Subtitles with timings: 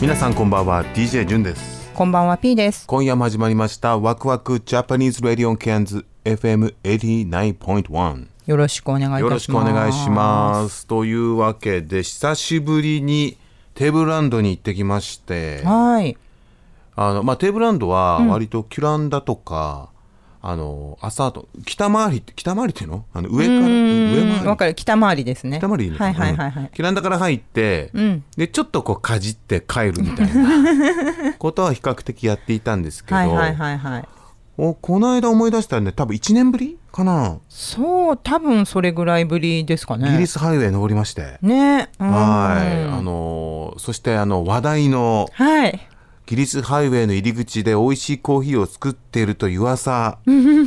[0.00, 2.88] 皆さんこんばんは DJ ジュンですこんばんは、P です。
[2.88, 9.22] 今夜も始まりましたワクワクジャパニーズラディオンキャンズ FM89.1 よろしくお願いいたします。
[9.22, 13.38] よろしくお願いしますというわけで久しぶりに
[13.74, 16.16] テーブルランドに行ってきましてはい。
[16.96, 19.90] あの、まあ、テーブルランドは割とキュランダとか、
[20.46, 23.06] あの朝と北回りって北回りっていうの？
[23.14, 24.74] あの上から上回りわかる。
[24.74, 25.56] 北回りですね。
[25.56, 26.68] 北回りにはいはいはいはいうん。
[26.68, 34.08] キュランダから入って、んでちょっとこうかじって帰るみたいな ことは比較的やっていたんですけど、はいはいはいはい。
[34.58, 40.10] おこの間思い出したらね多分1年ぶりかな、そう、多分それぐらいぶりですかね。
[40.10, 41.88] イギリスハイウェイ登りまして、ね。
[41.98, 45.88] うんはいあのーそしてあの話題のはい。
[46.26, 50.18] ギリスハイウェイの入り口で美味しいコーヒーを作っているという噂。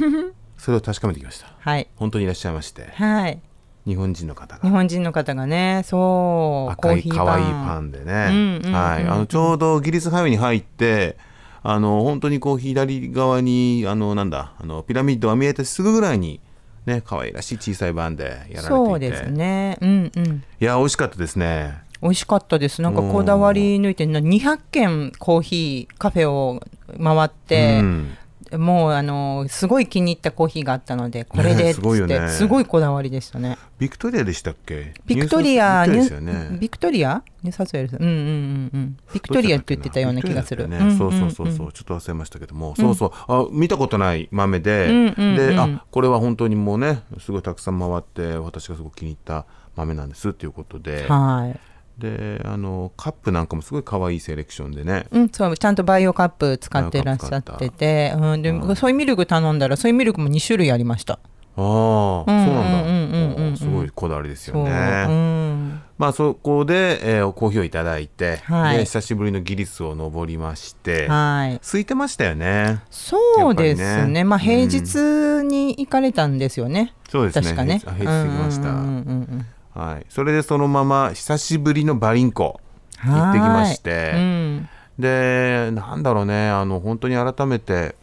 [0.58, 1.47] それを確かめてきました。
[1.59, 1.88] はい。
[1.95, 2.89] 本当にいらっしゃいまして。
[2.94, 3.39] はい。
[3.85, 7.85] 日本人の方日が本人の方がね、そう、赤いコーヒー可愛いパパン。
[7.85, 11.17] ンでね、ちょうどギリスハイウェイに入って
[11.63, 16.39] あの本当にこう左側にあのなんだあのピラミッドが見えてすぐぐらいに
[16.85, 18.67] ね可愛らしい小さいパンでやられていて。
[18.67, 19.78] そうですね。
[19.81, 20.44] うんうん。
[20.59, 22.81] いや美味しかったですね美味しかったです。
[22.81, 26.62] なんかこだわり抜いて、な200軒コーヒーカフェを
[27.02, 28.18] 回って、うん。
[28.53, 33.58] もうあのすごい気に入ったコーヒーがあったのでこれでっつ すごいよってねすごいこだわりでしたね。
[33.78, 34.94] ビクトリアでしたっけ？
[35.06, 36.31] ビクトリアニュね。
[36.53, 37.24] ュビクトリア？
[37.44, 37.97] ニューサスウェルズ？
[38.00, 40.66] うんうんうんうんビクトリアって言ってたような気がする。
[40.69, 40.97] ねんんん。
[40.97, 41.52] そうそうそう。
[41.52, 43.12] そうちょっと忘れましたけども、そうそう。
[43.28, 51.59] あ見たことない豆で、うんうんうんであこれは本当にもうねすごいたくさん回って私がすごく気に入った豆なんですっていうことで、はい。
[51.97, 61.13] であのカップなんかもすごい可愛いセレクションでね、うん、そうちゃんとバイオカップ使ってらっしゃってて、うん、で、ソイミルク頼んだらソイミルクも2種類ありました。
[61.13, 65.06] ああ、そうなんだ、うんうんうんうんうんおーすごいこだわりですよそう、うね。
[65.06, 71.59] ん、まあそこで、えーコーヒーをいただいて、はいで久しぶりのギリスを登りまして、はい。
[71.64, 72.84] 空いてましたよね。
[72.91, 73.18] そ
[73.50, 74.08] うですね。
[74.08, 76.94] ねまあ平日に行かれたんですよね。
[77.09, 77.44] そうですね。
[77.46, 77.79] 確かね。
[77.79, 78.69] 平日行きました。
[78.69, 78.91] うんうんうんう
[79.38, 79.46] ん
[79.78, 80.06] はい。
[80.10, 82.60] それでそのまま久しぶりのバリンコ
[83.04, 84.12] 行ってきまして、はい。
[84.16, 84.70] うん。
[84.98, 86.50] でなんだろうね。
[86.50, 87.96] あの本当に改めて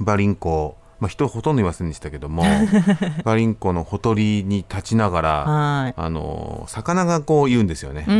[0.00, 2.42] バリンコまあ人ほとんどいませんでしたけども
[3.24, 5.94] バリンコのほとりに立ちながら、はい。
[5.96, 8.12] あの魚がこう言うんですよね,、う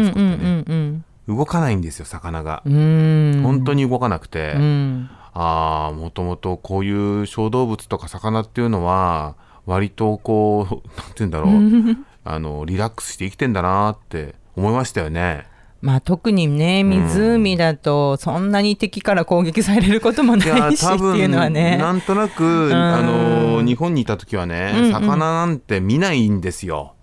[1.26, 2.62] 動かないんですよ魚が。
[2.64, 5.10] 本当に動かなくて、うん。
[5.32, 9.34] ああもともとこういう小動物とか魚っていうのは
[9.66, 15.46] 割とこう なんて言うんだろう あのリラックスして生きてんだなって思いましたよね。
[15.80, 21.78] まあ特にね湖だとそんなに敵から攻撃されることもないやしっていうのはね。
[21.78, 26.94] なんとなくあの日本にいた時はね、うんうん魚なんて見ないんですよ。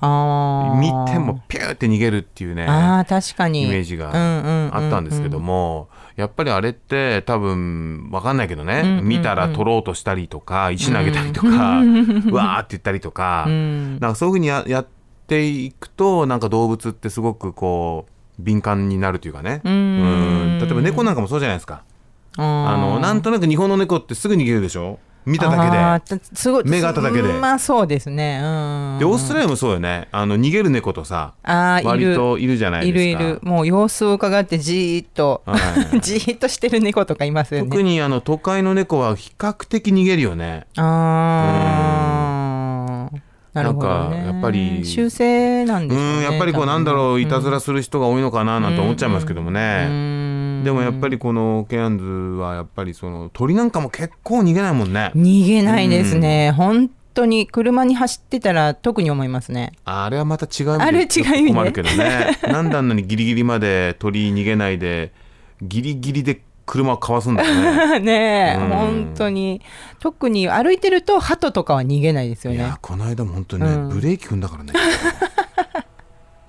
[0.00, 9.04] あー見てもピューって逃げるっていうねあー確かにイメージがうんうんうんうんあったんですけども、やっぱりあれって多分わかんないけどね、うんうんうん。
[9.04, 11.50] 見たら取ろうとしたりとか石投げたりとか、う
[12.34, 13.98] わーって言ったりとか、うん。
[14.00, 14.86] なんかそういうふうにややっ
[15.26, 19.72] ていくとなんか動物ってすごくこう敏感になるというかね、うん。
[19.72, 19.76] う
[20.56, 20.58] ん。
[20.60, 21.82] 例えば猫なんかもそうじゃないですか。
[22.36, 24.98] あのなんとなく日本の猫ってすぐ逃げるでしょ？
[25.26, 26.20] 見ただけで。
[26.34, 27.32] すごい目が合っただけで。
[27.32, 28.40] まあそうですね。
[28.42, 28.46] う
[28.96, 28.98] ん。
[28.98, 30.08] でオーストラリアもそうよね。
[30.12, 33.22] あの逃げる猫とさあ割といるじゃないいですか。
[33.22, 33.40] るいる。
[33.42, 35.56] もう様子を伺ってじーっと、は
[35.94, 37.68] い じーっとしてる猫とかいますよね。
[37.68, 40.66] 特にあの都会の猫は比較的逃げるよね。
[40.76, 43.18] あー。
[43.54, 44.16] なるほどね。
[44.16, 50.23] なんかやっぱり修正なんでうすねんやっぱりこうなんだろういたずららする人が多いのかななんて思っちゃいますけどもね、ね
[50.64, 55.12] でもやっぱりこのケアンズはやっぱりその鳥なんかも結構逃げないもんね。
[55.14, 59.72] 逃げないですね、本当に車に走ってたら特に思いますね。
[59.84, 62.38] あれはまた違うあれ違う困るけどね。
[62.50, 65.12] なんであんなにギリギリまで鳥逃げないで
[65.62, 68.00] ギリギリで車をかわすんだよね。
[68.00, 68.68] ねえ、うん。
[68.68, 69.60] 本当に。
[70.00, 72.58] 特に歩いてると鳩とかは逃げないですよね。
[72.58, 73.88] いやこの間も本当にね、うん。
[73.90, 74.72] ブレーキ踏んだからね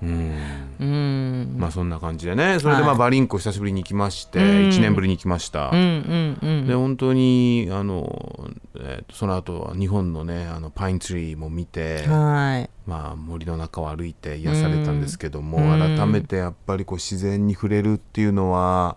[0.06, 0.76] うん。
[0.78, 1.56] うん。
[1.58, 2.58] まあそんな感じでね。
[2.60, 4.44] それでまあはいバリンコ久しぶりに行きまして、うん。
[4.68, 12.70] 1年ぶりに行きました、うんうんうんで本当にあの、えーとその後は日本のねあのパインツリーも見て、はい。
[12.86, 15.96] まあ、森の中を歩いて癒されたんですけども、うん。
[15.96, 18.96] 改めてやっぱりこう自然に触れるっていうのは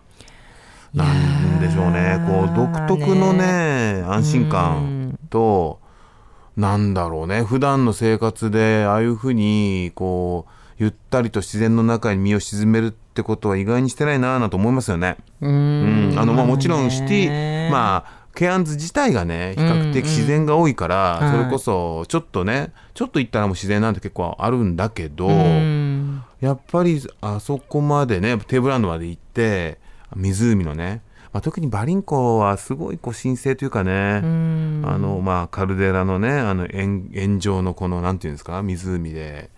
[0.94, 2.22] なんでしょうね。
[2.26, 5.80] こう独特のね安心感と
[6.56, 7.42] なんだろうね。
[7.42, 15.18] 普段の生活でああいうふうにこうゆったりと自然の中に身を沈めるってことは意外にしてないなぁなと思いますよね。
[15.42, 16.14] ううん。
[16.14, 26.22] んあのまあもちろんシティねまあケアンズ自体がね比較的自然が多いから、うんうんそれこそちょっとねちょっと行ったらもう自然なんて結構あるんだけど、うん。
[26.40, 29.78] やっぱりあそこまでねテーブルランドまで行って
[30.16, 31.02] 湖のね、
[31.34, 34.82] まあ、特にバリンコはすごいこう神聖というかね、うん。
[34.86, 39.50] あのまあカルデラのねあの円円状のこのなんていうんですか湖で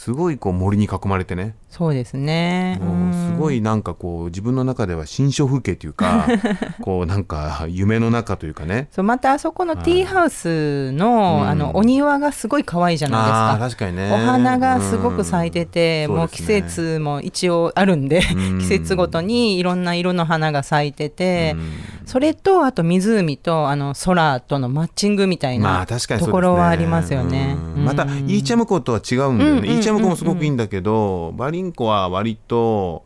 [0.00, 1.54] すごいこう森に囲まれてね。
[1.70, 2.80] そうですね。
[2.82, 6.26] もうすごいなんかこう自分の中では新象風景というか
[6.82, 8.88] こうなんか夢の中というかね。
[8.90, 11.48] そうまたあそこのティーハウスの,、うん。
[11.48, 13.56] あのお庭がすごい可愛いじゃないですか。
[13.60, 14.10] 確かにね。
[14.12, 16.16] お花がすごく咲いてて、うん。
[16.16, 18.58] もう季節も一応あるんで、うん。
[18.58, 21.70] 季節ごとにいろんな色の花が咲いてて、うん。
[22.04, 27.56] それとあと湖とあの空とのマッチングみたいなところはありますよね。
[27.76, 27.84] うん。
[27.84, 33.04] またイーチャム湖とは違うんだよね、イーチャム湖もすごくいいんだけど、バリンコは割と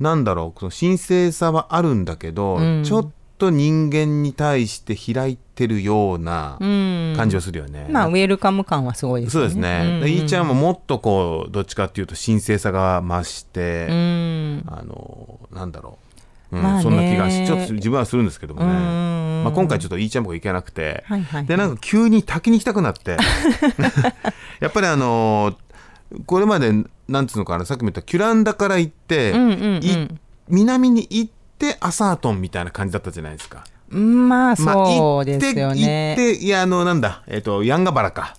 [0.00, 2.84] なんだろうその神聖さはあるんだけど、うん。
[2.84, 7.14] ちょっと人間に対して開いてるようなうん。
[7.16, 7.86] 感じはするよね。
[7.90, 9.42] まあウェルカム感はすごいですそう。
[9.42, 10.00] ですね、うん。
[10.00, 14.64] でイーちゃんももっとこうどっちかっていうと神聖さが増して、うん。
[14.66, 15.98] あのなんだろ
[16.52, 16.82] う、うんまあね。
[16.82, 19.42] そんな気がしちょっと自分はするんですけどもね、うん。
[19.44, 21.46] まあ、今回ちょっとイーちゃんも行けなくて、はいはい。
[21.46, 23.16] でなんか急に滝に行きたくなって。
[24.60, 25.56] やっぱりあの
[26.26, 26.72] これまで
[27.08, 30.08] なんつうのかなさっきも言ったキュランダから行って、うんうんうんい
[30.50, 33.64] 南に行ってアサートンみたいな感じだったじゃないですか。
[33.90, 36.14] まあまあそうですよね。
[36.14, 38.34] 行って行っていやあのなんだえっ、とヤンガバラか。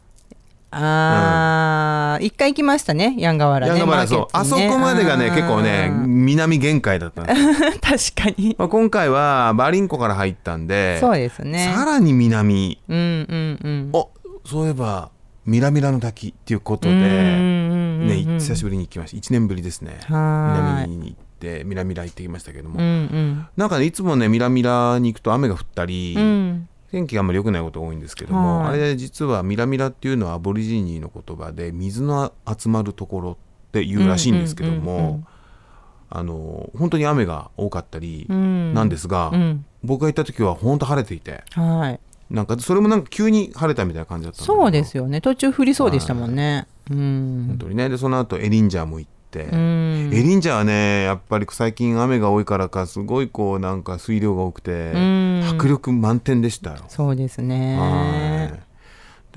[0.71, 3.73] ああ、一回行きましたね、ヤンガワラね。
[3.73, 8.55] ヤンガバラ、そうあそこまでがね結構ね南限界だったんです、 確かに。
[8.57, 11.71] まあ、今回はバリンコから入ったんでそうですね。
[11.75, 13.89] さらに南うんうんうん。
[13.93, 14.09] お
[14.45, 15.09] そういえば
[15.49, 19.17] ミラミラの滝っていうことで、ね、うん久しぶりに行きました。
[19.17, 19.99] 1年ぶりですね。
[20.07, 23.47] 南に行ってミラミラ行ってきましたけども、うんうん。
[23.57, 26.69] なんかねいつもねミラミラに行くと雨が降ったり、うん。
[26.91, 28.79] 天気があんまり良くないことが多いんですけども、はい。
[28.79, 35.23] あれ実はミラミラっていうのはアボリジニの言葉で水の集まるところっていうらしいんですけども、
[36.11, 38.73] あの本当に雨が多かったりうん。
[38.75, 39.65] なんですが、うん。
[39.83, 41.99] 僕が行った時は本当晴れていてはい。
[42.29, 45.19] なんかそれもなんか急に晴れたみたいな感じだったそうですよね。
[45.21, 46.67] 途中降りそうでしたもんね。
[46.91, 47.57] うん本。
[47.59, 56.77] 当にねでその後エリンジャーも行って、うんエリンジャーはねやっぱり最近雨が多いからかすごいこうなんか水量が多くて、うん迫力満点でしたよ。
[56.87, 58.63] そうですね。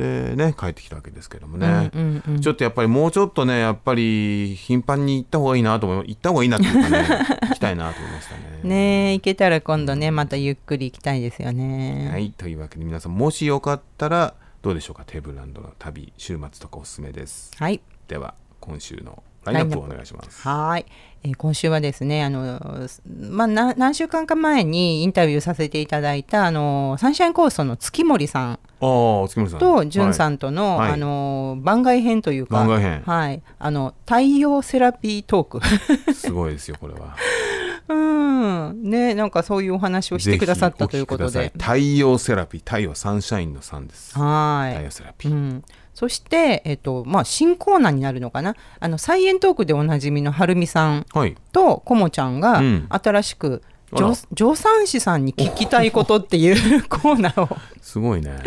[0.03, 7.07] はいでね帰ってきたわけですけどもね、うんうんうんちょっとやっぱりもうちょっとねやっぱり頻繁に行った方がいいなと思い行った方がいいなっていうかね
[7.49, 8.61] 行きたいなと思いましたね。
[8.65, 12.09] ねえ行けたら今度ねまたゆっくり行きたいですよね。
[12.11, 15.05] はいというわけで皆さんもしよかったらどうでしょうか？
[15.07, 17.51] テーブルランドの旅週末とかおすすめです。
[17.59, 17.81] はい。
[18.09, 20.47] では今週のラインナップをお願いします。
[20.49, 20.87] はい、
[21.25, 22.61] えー今週はですねあの、
[23.31, 29.61] まあ、な何週間か前にインタビューさせていただいたあのサンシャインコーストの月森さんあ月森さん。
[29.61, 30.93] とじゅんさん、んとの,、はい。
[30.93, 33.03] あの番外編というか番外編。
[33.07, 35.61] はい、あの太陽セラピートーク。
[35.61, 35.67] は
[36.11, 37.17] いすごいですよこれは。
[37.89, 37.95] う
[38.73, 38.91] ん。
[38.91, 41.53] ねなんかそういうお話をしてくださったということで。
[41.57, 44.19] 太陽セラピー太陽サンシャインのさんです。
[44.19, 44.73] はい。
[44.73, 45.33] 太陽セラピー。
[45.33, 48.57] うん、そして、えっとまあ、新コーナーになるのかな？
[48.81, 51.37] あのサイエントークでおなじみのはるみさんはい。
[51.53, 53.63] とこもちゃんがうん新しく
[53.95, 57.57] 助産師さんに聞きたいことっていうコーナーを。
[57.81, 58.39] すごいね。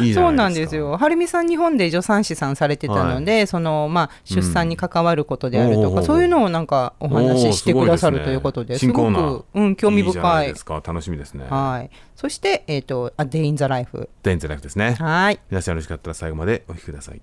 [0.00, 0.92] いいそうなんですよ。
[0.92, 10.48] はるみさん日本で助産師さんされてたので、はい、そのまあ、出産に関わることであるとか、うん、そういうのをなんかお話ししてくださる、ということですごく、うん、興味深い。
[10.48, 10.82] ですか。
[10.84, 11.46] 楽しみですね。
[11.48, 11.90] はい。
[12.16, 14.96] そして、えーと、あ「デイン・ザ・ライフ」「デイン・ザ・ライフ」ですね。
[14.98, 15.40] はい。
[15.50, 17.20] 皆さんよろしかったら最後までお聞きください。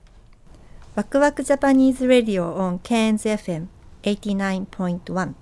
[0.95, 5.33] ワクワクジャパニーズ・ラディオ on ケーンズ・ FM89.1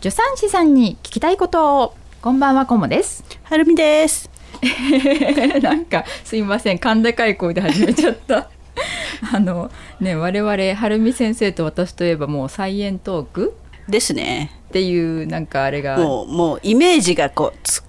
[0.00, 1.94] 助産師さんに聞きたいことを。
[2.22, 3.24] こんばんはコモです。
[3.42, 4.30] はるみです。
[5.60, 8.48] なんかすいません甲高い声で始めちゃった。
[9.34, 13.56] あのね我々晴美先生と私といえばもうサイエントーク
[13.88, 14.52] ですね。
[14.68, 15.98] っていうなんかあれが。
[15.98, 17.82] もうもうイメージがこうつ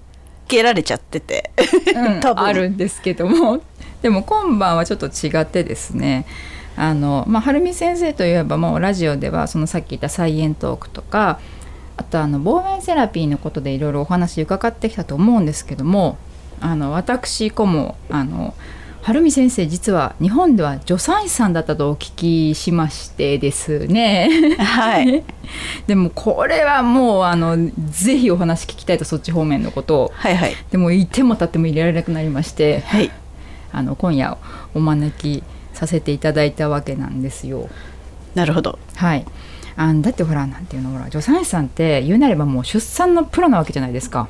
[0.48, 1.52] けられちゃってて、
[1.94, 2.44] うん 多分。
[2.44, 3.60] あるんですけども。
[4.02, 6.26] でも今晩はちょっと違ってですね。
[6.76, 11.38] あの、まあ、晴美先生といえばもうラジオではそのさっき言ったサイエントークとか
[12.00, 16.16] あとあの亡命セラピーのことでいろいろお話伺ってきたと思うんですけども
[16.58, 18.54] あの私こもあの
[19.02, 24.56] 晴美先生実は日本では助産師さんだったとお聞きしましてですね。
[24.58, 25.24] はい。
[25.86, 27.56] でもこれはもうあの
[27.90, 30.12] ぜひお話聞きたいとそっち方面のことを。
[30.14, 30.54] はいはい。
[30.70, 32.80] でもいても立っても入れられなくなりまして。
[32.80, 33.10] はい。
[33.72, 34.36] あの今夜
[34.74, 35.42] お招き
[35.72, 37.70] させていただいたわけなんですよ。
[38.34, 38.78] なるほど。
[38.96, 39.24] はい
[39.82, 44.28] あんだってほらなんていうのほら助産師さんって言うなればもう出産のプロなわけじゃないですか。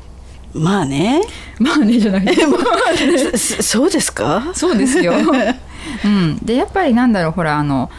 [0.55, 1.23] まあね
[1.59, 4.51] まあねじゃないです そそうですか？
[4.55, 5.13] そうですよ。
[6.05, 7.91] うん、でやっぱりなんだろうほらあの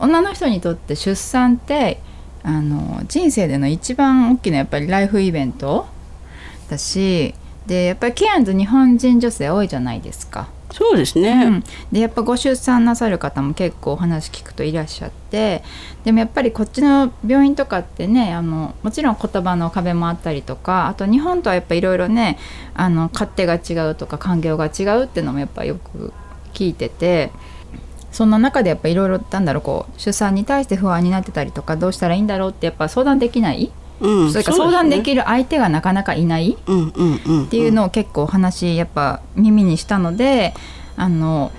[0.00, 2.00] 女の人にとって出産って
[2.42, 5.86] あの人生での一番大きなやっぱりライフイベント
[6.68, 7.34] だし
[7.66, 10.48] でやっぱりケアンズ日本人女性多いじゃないですか。
[10.76, 15.62] そうですね、うん、でやっぱご出産なさる方も結構お話聞くといらっしゃって
[16.04, 22.38] でもやっぱりこっちの病院とかってねあのもちろん言葉の壁もあったりとかあと日本とはやっぱいろいろね
[22.74, 26.12] あの勝手が違うとか環境が違うっていうのもやっぱよく
[26.52, 27.30] 聞いてて。
[28.12, 34.32] そんな中でやっぱいろいろなんだろうこう出産に対して不安になってたりとかどうしたらいいんだろうってやっぱ相談できない、うん。
[34.32, 40.54] それから相談できる相手がなかなかいないっていうのを結構お話やっぱ耳にしたので
[40.96, 41.52] あの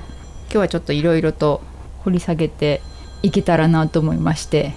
[0.45, 1.61] 今日はちょっといろいろと
[1.99, 2.81] 掘り下げて
[3.23, 4.73] いけたらなと思いまして。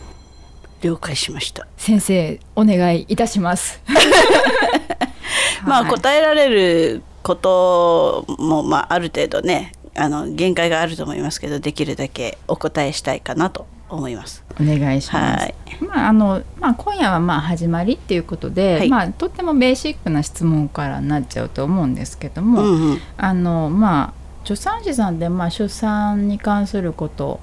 [0.82, 1.66] 了解しました。
[1.76, 3.82] 先生お願いいたします。
[5.64, 5.90] まあはい。
[5.90, 14.44] 答えられることもまあある程度ねあの限界があると思いますけどできるだけお答えしたいかなと思います。
[14.60, 15.42] お願いします。
[15.42, 15.54] はい。
[15.80, 18.88] まああのまあ今夜はまあ始まりっていうことで、はい。
[18.88, 22.98] まあとってもベーシックな質問からなっちゃうと思うんですけども、うんうん。
[23.16, 27.40] あのまあ助産師さんでまあ出産に関すること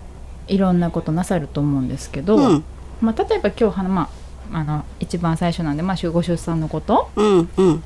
[0.47, 2.63] いろんなことなさると思うんですけど、うん。
[3.01, 4.09] まあ例えば今日はま
[4.53, 7.09] ああの一番最初なんでまあご出産のこと。
[7.15, 7.83] うんうん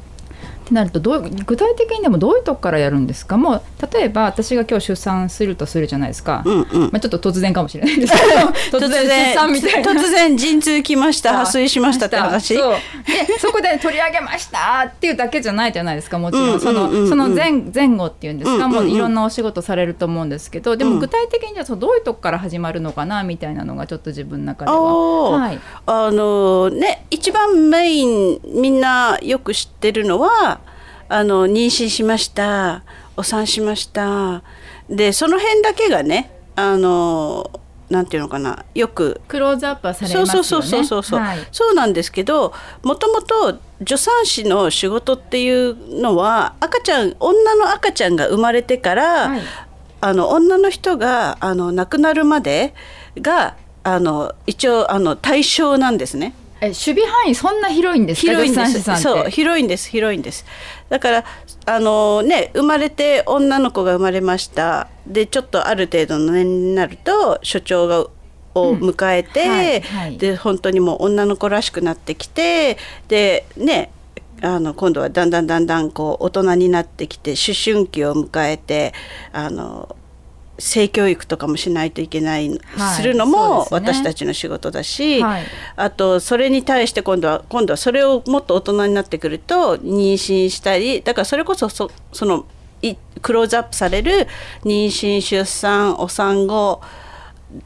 [0.72, 3.38] ってなるとどう具体的にでもどういうとこからやるんですか？
[3.38, 3.62] もう
[3.94, 6.82] 例えば私が今日出産するとするじゃないですか、うんうん。
[6.84, 8.20] まあ、ちょっと突然かもしれないですけ
[8.72, 9.92] ど 突然出産みたいな。
[9.92, 12.56] 突然陣痛きました破水しましたって話？
[12.56, 12.74] そう。
[13.28, 17.10] でそこで取り上げましたっていうだけじゃないじゃないですかもちろん,、うんうんうんうん。
[17.10, 18.86] そのその前前後っていうんですか、うんうんうん。
[18.88, 25.32] もういろんなお仕事されると思うんですけどでも具体的にじゃあそのどういうとこから始まるのかなみたいなのがちょっと自分の中では。
[25.32, 25.60] はい。
[25.86, 30.61] あのね一番メインみんなよく知ってるのは
[31.12, 32.84] あの妊娠しました。
[33.18, 34.44] お産しました。
[34.90, 37.52] でその辺だけがねあの
[37.90, 40.44] なんていうのかなよくクローズアップはされそうますよね。
[40.46, 41.40] そうそうそうそう、はい。
[41.52, 42.54] そうなんですけど
[42.84, 49.42] もともと助産師の仕事っていうのは赤ちゃん女の赤ちゃんが生まれてから、はい。
[50.04, 52.74] あの女の人があの亡くなるまで
[53.18, 56.34] があの一応あの対象なんですね。
[56.62, 58.32] え守備範囲そんな広いんですか？
[58.32, 59.02] 広いんです。
[59.02, 60.46] そう広いんです広いんです。
[60.90, 61.26] だから
[61.66, 64.88] あのね生まれて女の子が生まれました。
[65.08, 68.06] でちょっとある程度の年齢になると所長が
[68.54, 70.18] を迎えて、はいはい。
[70.18, 72.78] で本当にもう女の子らしくなってきて
[73.08, 73.92] でね
[74.42, 78.94] あの今度はだんだんだんだんこう大人になってきて思春期を迎えて
[79.32, 79.96] あの
[80.62, 82.96] 性教育とかもしないといけない、はい。
[82.96, 85.44] するのも私たちの仕事だし、はい。
[85.76, 92.46] あとそれに対して今度は今度はそれをもっと大人になってくると妊娠したりだからそれこそそその
[92.82, 94.28] いクローズアップされる
[94.64, 96.82] 妊娠出産お産後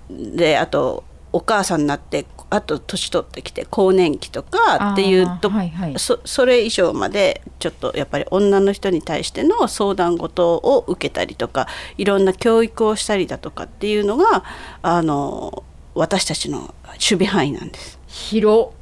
[0.09, 2.25] であとお母さんになって
[2.55, 14.43] あと年取ってきて更年期とかっていうと、はいはいそそれ以上までちょっとやっぱり女の人に対しての相談事を受けたりとかいろんな教育をしたりだとかっていうのが
[14.81, 17.99] あの私たちの守備範囲なんです。
[18.07, 18.69] 広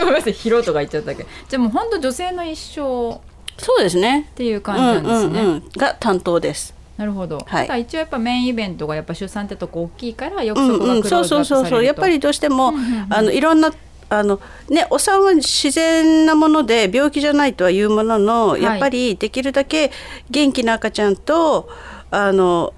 [0.00, 3.20] ごめんなさい広とか言っちゃったけどじゃあもう本当女性の一生
[3.58, 4.28] そうですね。
[4.30, 5.40] っていう感じなんですね。
[5.40, 6.77] うんうんうん、が担当です。
[6.98, 7.38] なるほど。
[7.46, 7.66] はい。
[7.66, 11.28] ただ一応やっぱメインイベントがやっぱ出産ってとこ大きいからよくがクローズアップされると。
[11.28, 11.84] そうそうそう。
[11.84, 12.74] やっぱりどうしても、
[13.08, 13.72] あのいろんな
[14.10, 18.62] あのねお産は自然なもので病気じゃないとは言うものの、い。
[18.62, 19.92] やっぱりできるだけ
[20.28, 21.70] 元気な赤ちゃんと
[22.10, 22.74] あの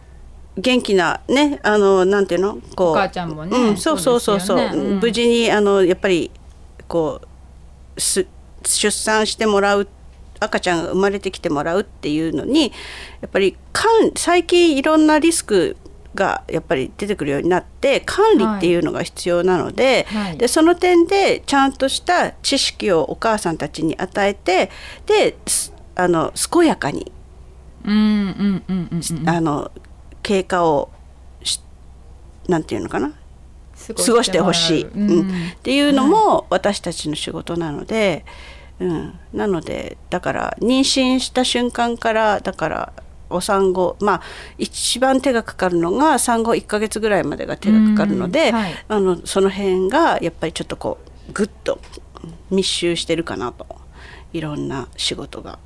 [0.58, 2.58] 元気なねあのなんていうの？
[2.76, 4.76] こうお母ちゃんもねうん、そうそうそうそう。
[5.00, 6.30] 無事にあのやっぱり
[6.86, 7.22] こ
[7.96, 8.26] うす
[8.62, 9.88] 出産してもらう
[10.40, 12.72] 赤ちゃんが生まれてきてもらうっていうのに
[13.20, 13.56] やっぱり
[14.16, 15.76] 最近いろんなリスク
[16.14, 20.36] がやっぱり出てくるようになって管理っていうのが必要なので,、はい。
[20.36, 24.70] でその点でちゃんとした知識をお母さんたちに与えて
[25.06, 27.12] ですあの健やかに、
[30.22, 30.90] 経過を
[31.42, 31.60] し
[32.48, 33.12] なんていうのかな？
[33.88, 34.86] 過過ごしてほしい、っ
[35.62, 38.59] ていうのも私たちの仕事なので、うん、
[39.32, 42.92] なのでだから妊娠した瞬間からだから
[43.28, 44.22] お産後まあ
[44.58, 48.84] 一番手がかかるのが産後1ヶ月ぐらいまでが手がかかるので、うんはい。
[48.88, 51.78] あのその辺がやっぱりちょっとこうグッと
[52.50, 53.66] 密集してるかなと。
[54.32, 55.58] いろんな仕事が。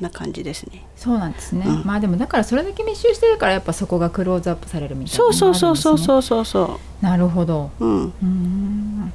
[0.00, 0.86] な感じですね。
[0.96, 1.84] そうなんですね、うん。
[1.84, 6.44] まあでもだからそれだけ密集してるからやっぱそこがクローズアップされるみたいなそうそうそうそううそうそう。
[6.44, 7.70] そなるほど。
[7.80, 7.84] う。
[7.84, 8.04] うん。
[8.04, 9.12] うーん。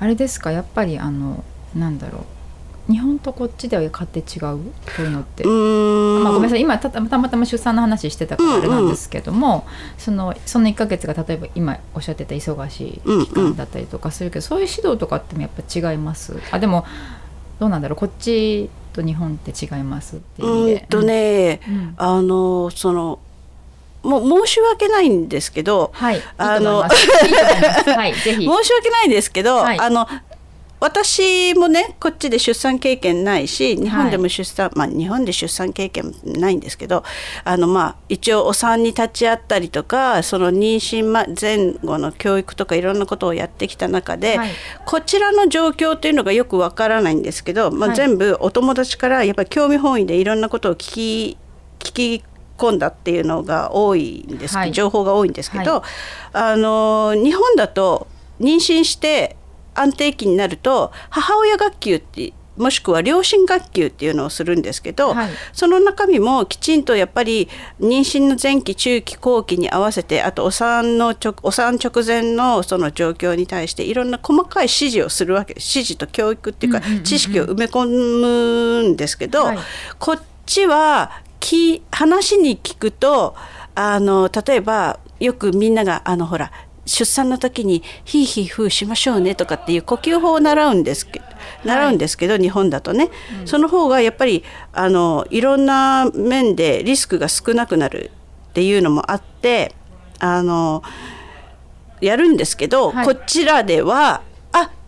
[0.00, 1.44] あれですかやっぱりあの
[1.74, 2.37] なんだろう
[2.88, 4.40] 日本とこっちでは勝手違う？
[4.40, 4.58] こ
[5.00, 5.44] ういうのって。
[5.44, 6.60] まあ、ごめんなさい。
[6.62, 9.66] 今たたまたま出産の話してたからあれなんですけども、
[9.98, 16.40] そのその1ヶ月が例えば今おっしゃってた忙しい期間だったりとかするけど、そういう指導とかってもやっぱ違います？
[16.50, 16.86] あでも
[17.60, 17.96] どうなんだろう？
[17.96, 20.80] こっちと日本って違いますっていう意味で。
[20.80, 21.94] うんとね、うん。
[21.98, 23.18] あのその
[24.02, 26.22] もう 申し訳ないんですけど、はい。
[26.38, 28.14] あのはい。
[28.14, 29.78] 申し訳ないんですけど、はい。
[29.78, 30.06] あの
[30.80, 37.04] 私もねこっちで出産経験ないし日本でも出産、まあ日本で出産経験ないんですけど
[37.44, 44.50] あのまあ一応お産に立ち会ったりとかその妊娠ま前後の教育とかいろんなことをやってきた中で、はい。
[44.84, 47.96] こちらの状況というのがよくわからないんですけど、まあ、はい。
[47.96, 51.38] 全部お友達からやっぱり興味本位でいろんなことを聞き
[51.78, 52.24] 聞き
[52.56, 54.72] 込んだっていうのが多いんですけど、はい。
[54.72, 55.84] 情報が多いんですけど、は
[56.32, 58.06] あの日本だと
[58.40, 59.36] 妊娠して
[59.80, 65.30] 安定期になると母親学級ってもしくは両親学級っていうのをするんですけど、はい。
[65.52, 67.48] その中身もきちんとやっぱり
[67.80, 79.58] 妊娠の前期中期後期に合わせてあとお産の直お産直前のその状況に対していろんな細かい指示をするわけ指示と教育っていうか、知識を埋め込むんですけど、はい。
[79.98, 83.36] こっちはき話に聞くと
[83.74, 86.50] あの例えばよくみんながあのほら
[86.88, 91.26] 出産の時にヒーヒーフーしましょうねとかっていう呼吸法を習うんですけど
[91.64, 93.10] 習うんですけど、日本だとね、
[93.44, 98.10] その方がやっぱりあのいろんな面でリスクが少なくなる
[98.50, 99.74] っていうのもあって
[100.18, 100.82] あの
[102.00, 103.06] やるんですけど、はい。
[103.06, 104.27] こちらではあ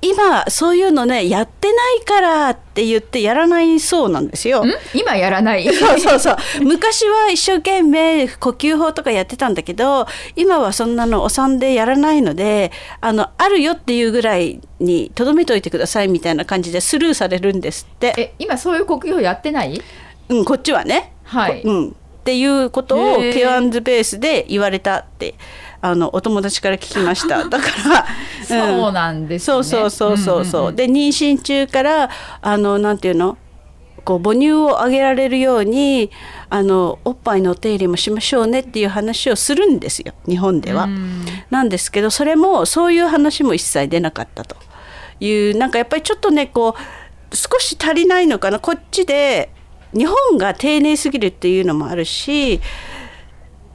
[0.02, 4.64] 今そういうのねやってないからって言ってやらないそうなんですよ。
[4.64, 4.70] ん？
[4.94, 5.64] 今やらない？
[5.72, 6.36] そうそうそう。
[6.62, 19.80] 昔は一生懸命呼吸法とかやってたんだけど今はそんなのお産でやらないのであのあるよっていうぐらいにとどめといてくださいみたいな感じでスルーされるんですって、え今そういう呼吸法やってない？
[20.30, 21.12] うん、こっちはね。
[21.24, 21.92] はい、うん、っ
[22.24, 25.34] ていうことをケアンズベースで言われたって
[25.82, 27.44] あのお友達から聞きました。
[27.48, 28.70] だから、ん。
[28.78, 29.44] そうなんですね。
[29.46, 32.10] そうそうそうそうそう,、うで妊娠中から
[32.42, 33.36] あのなんていうの？
[34.04, 36.10] こう母乳をあげられるように
[36.48, 40.14] あのおっぱいのお手入れもしましょうねっていう話をするんですよ。
[40.26, 40.84] 日本では。
[40.84, 41.24] うん。
[41.50, 44.56] なんですけどそれもそういう話も一切出なかったと。
[45.20, 46.74] いうなんかやっぱりちょっとねこ
[47.30, 48.58] う少し足りないのかな。
[48.58, 49.50] こっちで
[49.92, 52.60] 日本が丁寧すぎるっていうのもあるし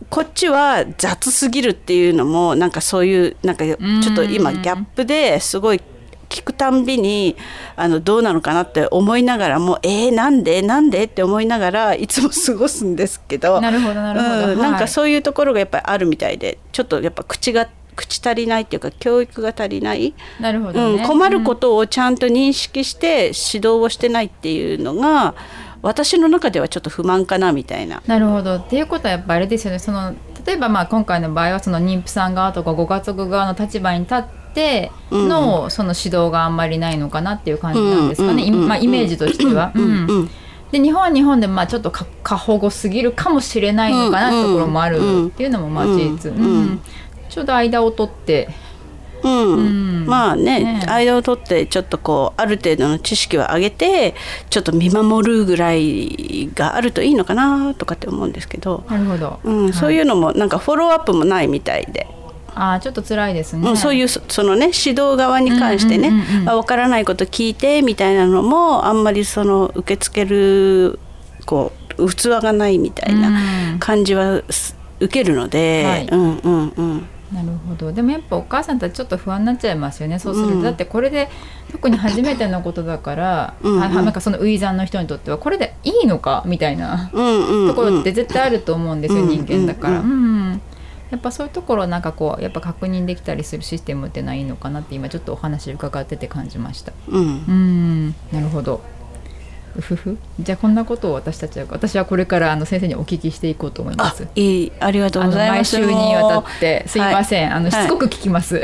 [0.09, 5.81] こっちは雑すぎるっていうのもなんかそういうなんかちょっと今ギャップですごい
[6.29, 7.35] 聞くたんびに
[7.75, 14.53] あのどうなのかなって思いながらもえー、なんでなんでって思いながらいつも過ごすんですけどなるほどなるほど。
[14.53, 25.33] うんなんはいかそういうところがやっぱりあるみたいでちょっとやっぱ口が口足りないっていうか教育が足りない、なるほどね、うん、困ることをちゃんと認識して指導をしてないっていうのが
[25.85, 28.01] 私の中ではちょっと不満かなみたいな。
[28.07, 28.55] なるほど。
[28.55, 29.77] っていうことはやっぱあれですよね。
[29.77, 34.23] その例えばまあ今回の場合はその妊婦さん側とかご家族側の立場に立っ
[34.55, 39.71] てのその指導があんまりないのかなっていう感じなんですかね、まあ、イメージとしては。
[39.75, 40.29] うん
[40.71, 46.81] で日本は日本でまあちょっとか過保護すぎるかもしれないのかなってところもあるっていうのもまあ事実、うん。
[47.29, 48.49] ちょうど間を取って
[49.25, 49.53] うん。
[49.53, 50.85] うんまあねね。
[50.87, 54.15] 間を取ってちょっとこうある程度の知識を上げて
[54.49, 62.07] ちょっと見守るぐらいがあるといいのかなとかって思うんですけど、なるほど、うんそういうのもなんかフォローアップもないみたいで。
[62.57, 70.97] ああちょっと辛いですね、うん、そういうそそのね指導側に関してね、う分からないこと聞いてみたいなのもあんまりその受け付ける
[71.45, 73.27] こう器がないみたいな
[73.73, 73.79] うん。
[73.79, 76.07] 感じはす受けるので、はい。
[76.07, 77.91] うんうんうんなるほど。
[77.91, 80.19] でもやっぱお母さんたちちょっと不安になっちゃいますよね。
[80.19, 81.27] そうすると、うんだってこれで
[81.71, 83.79] 特に初めてのことだからうん。
[83.79, 86.43] なんかその初産の人にとってはこれでいいのか？
[86.45, 89.99] みたいなところって絶対あると思うんですよ、うん人間だから。
[89.99, 90.61] ううん。
[91.11, 96.93] やっぱそういうところをなんかこうやっぱ確認できたりするシステムっていうのはいいのかなって今ちょっとお話伺ってて感じました。
[97.09, 97.21] うん。
[97.21, 98.07] うん。
[98.31, 98.81] なるほど
[99.77, 100.17] うふふ。
[100.39, 104.71] じゃあこんなことを私たちは私はこれからあの先生にお聞きしていこうと思いまあすいい。
[104.79, 105.77] ありがとうあのございます。
[105.77, 107.83] 毎週にわたってすいません、あのはい。
[107.83, 108.61] しつこく聞きます、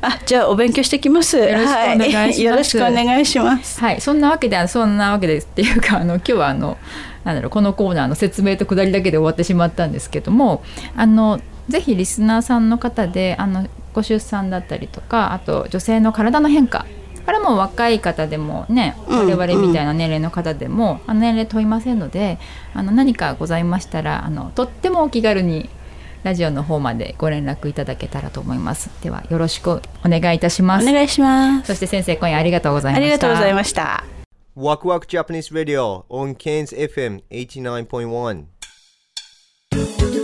[0.00, 1.36] あじゃあお勉強してきます。
[1.36, 2.42] よろしくお願いします。
[2.42, 3.80] よろしくお願いします。
[3.80, 6.76] はい、そんなわけであのそんなわけですっていうかあの今日はあの
[7.24, 10.62] なんだろうこのコーナーの説明と下りだけで終わってしまったんですけども
[10.96, 16.84] あのぜひリスナーさんの方であのご出産だったりとかあと女性の体の変化
[17.24, 19.28] これはもう若い方でもねうん。
[19.28, 22.38] 我々みたいな年齢の方でも、あの年齢問いませんので
[22.74, 25.68] あの何かございましたらあのとってもお気軽に
[26.22, 28.90] ラジオの方までご連絡いただけたらと思います。
[29.02, 30.88] ではよろしくお願いいたします。
[30.88, 31.66] お願いします。
[31.66, 33.02] そして先生今夜ありがとうございました。
[33.02, 34.04] ありがとうございました。
[34.56, 40.21] Waku Waku Japanese Radio on Cairns FM 89.1.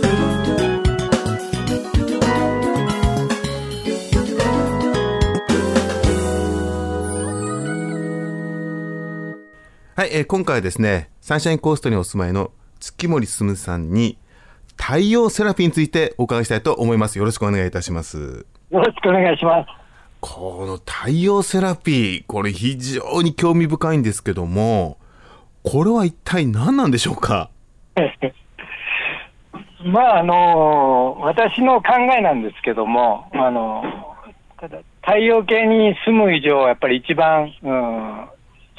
[9.99, 14.17] はい、えー今回はですね、サンシャインコーストにお住まいの月森進さんに、
[14.77, 17.17] 太陽セラピーについてお伺いしたいと思います。
[17.17, 18.45] よろしくお願いいたします。
[18.69, 19.67] よろしくお願いします。
[20.21, 24.99] この太陽セラピー、これ非常に興味深いんですけども、
[25.63, 27.49] これは一体何なんでしょうか？
[29.83, 33.83] まあ、あの、私の考えなんですけども、あの、
[34.61, 38.29] ただ太陽系に住む以上、やっぱり一番、うん、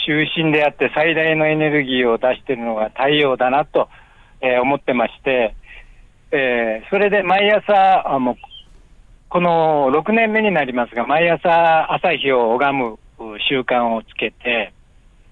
[0.06, 3.88] 中心であって最大のエネルギーを出しているのが太陽だなと、
[4.40, 5.54] えー思ってまして、
[6.32, 8.36] えーそれで毎朝、あもう
[9.28, 14.72] この6年目になりますが、毎朝朝日を拝むう習慣をつけて、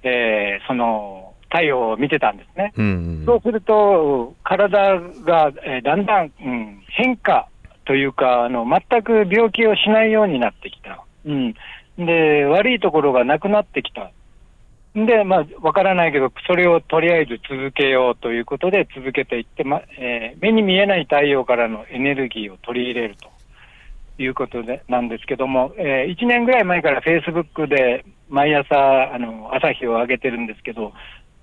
[0.03, 2.73] えーその太陽を見てたんですね。
[2.77, 7.49] うんそうすると、体が、えーだんだん、うん、変化
[7.87, 11.05] というかあの、全く病気をしないようになってきた。
[11.25, 11.55] うん、
[11.99, 14.13] で、悪いところがなくなってきた。
[14.95, 23.29] で、まあ、わからないけど、それをとりあえず続けようということで続けていって、まえー目に見えない太陽からのエネルギーを取り入れると
[24.23, 30.93] いうことでなんですけども、え1年ぐらい前からフェイスブックで毎朝あの朝日を上げてるんですけど、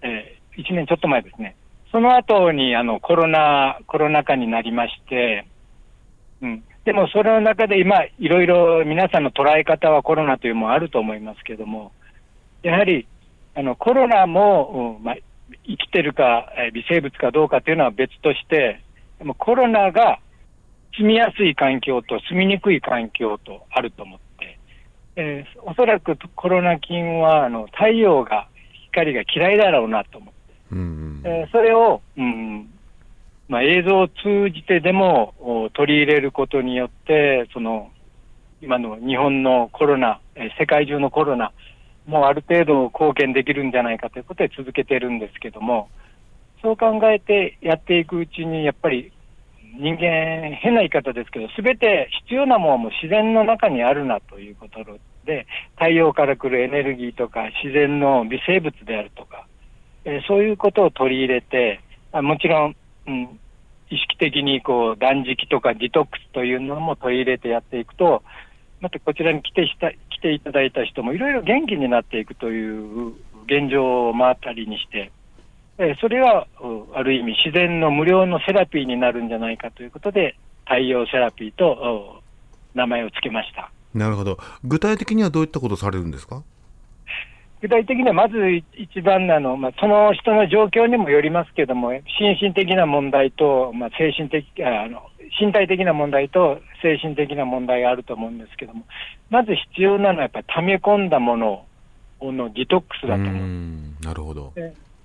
[0.01, 1.55] え1年ちょっと前ですね。
[1.91, 5.45] その後にあのコロナ、コロナ禍になりまして、
[6.41, 11.91] うん、でもそれの中で今、いろいろ皆さんの捉え方はコロナというもあると思いますけども、
[12.63, 13.07] やはり
[13.55, 15.15] あのコロナも、うんまあ、
[15.65, 18.81] 生きてるか、えー微生物かどうかというのは別として、
[19.17, 20.19] でもコロナが
[20.97, 24.59] 住みやすい環境と住みにくい環境とあると思って、
[25.15, 28.47] えーおそらくコロナ菌はあの太陽が、
[28.91, 30.53] 光が嫌いだろうなと思って。
[30.71, 32.69] うんえーそれを、うん
[33.47, 37.91] まあ、映像を通じてでもお取り入れることによって、その
[38.61, 41.51] 今の日本のコロナ、えー世界中のコロナ、
[42.05, 45.89] もうある程度貢献できるんじゃないかということで続けてるんですけども、
[46.61, 49.11] そう考えてやっていくうちに、やっぱり
[49.77, 54.83] 人間、変な言い方ですけど、すべて必要なものはもう自然の中にあるなということ
[55.25, 59.47] で、太陽から来るエネルギーとか、自然の微生物であるとか、
[60.05, 62.75] えそういうことを取り入れて、あもちろん、
[63.07, 63.39] うん、
[63.89, 68.23] 意識的にこう断食とかディトックスというのも取り入れてやっていくと、
[68.79, 73.09] またこちらに来てした来ていただいた人もいろいろ元気になっていくという
[73.45, 75.11] 現状を目当たりにして、
[75.77, 82.21] えーそれはうある意味自然の無料のセラピーになるんじゃないかということで、太陽セラピーとお
[82.73, 83.69] 名前をつけました。
[83.93, 84.37] なるほど。
[84.63, 86.43] 具体的にはどういったことをされるんですか？
[87.61, 88.35] 具体的にはまず
[88.77, 95.01] 一番なの、まあ、その人の状況にもよりますけども、心身的な問題と、まあ、精神的ああの、
[95.39, 98.83] 身体的な問題と精神的な問題があると思うんですけども、
[99.29, 101.65] まず必要なのはやっぱり溜め込んだもの
[102.21, 103.33] のディトックスだと思う。
[103.33, 104.53] んなるほど。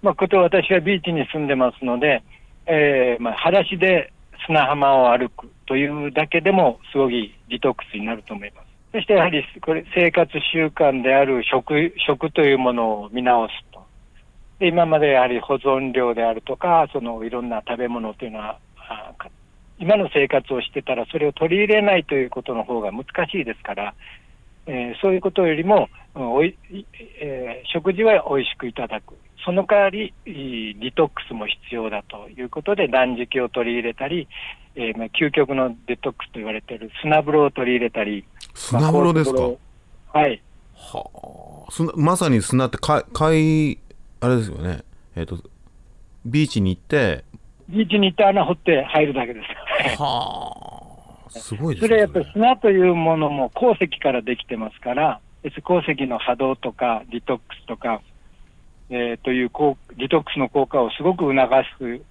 [0.02, 2.22] まあ、こと私はビーチに住んでますので、
[2.66, 4.12] えーまあ、裸足で
[4.46, 8.66] 砂浜を歩くというだけでもすごいディトックスになると思います。
[8.92, 13.80] そしてやはりこれ生活習慣である食食というものを見直すと。
[14.58, 18.58] で今までやはり保存料であるとか、そのいろんな食べ物というのは、
[19.80, 23.94] 今の生活をしてたらそれを取り入れないということの方が難しいですから、
[24.66, 26.56] えーそういうことよりも、うんおい
[27.20, 29.14] えー食事は美味しくいただく。
[29.44, 34.28] その代わり、いディトックスも必要だということで断食を取り入れたり、
[34.76, 38.24] えーまあ、究極のデトックスと言われている砂風呂を取り入れたり。
[38.54, 39.58] 砂風呂ですか、まあこ
[40.14, 40.42] ういはい。
[41.70, 43.78] 砂まさに砂ってか海
[44.20, 44.84] あれですよね。
[45.16, 45.38] えっ、と、
[46.26, 47.24] ビーチに行って、
[47.70, 50.00] ビーチに行って穴掘って入るだけです。
[50.00, 50.56] は
[51.30, 58.02] すごいですねそれはやっぱり砂というものも鉱石からできてますから、別鉱石の波動とか、ディトックスとか、
[58.90, 61.36] えーという効ディトックスの効果をすごく促
[61.78, 62.02] す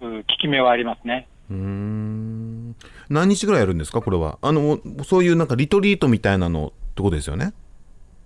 [0.00, 1.28] う効き目はありますね。
[1.50, 2.74] うーん。
[3.10, 4.38] 何日ぐらいやるんですかこれは？
[4.40, 7.52] あのそういうなんかリトリートみたいなのってことですよね？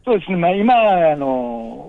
[0.05, 0.75] そうですね、まあ、今
[1.13, 1.86] あの、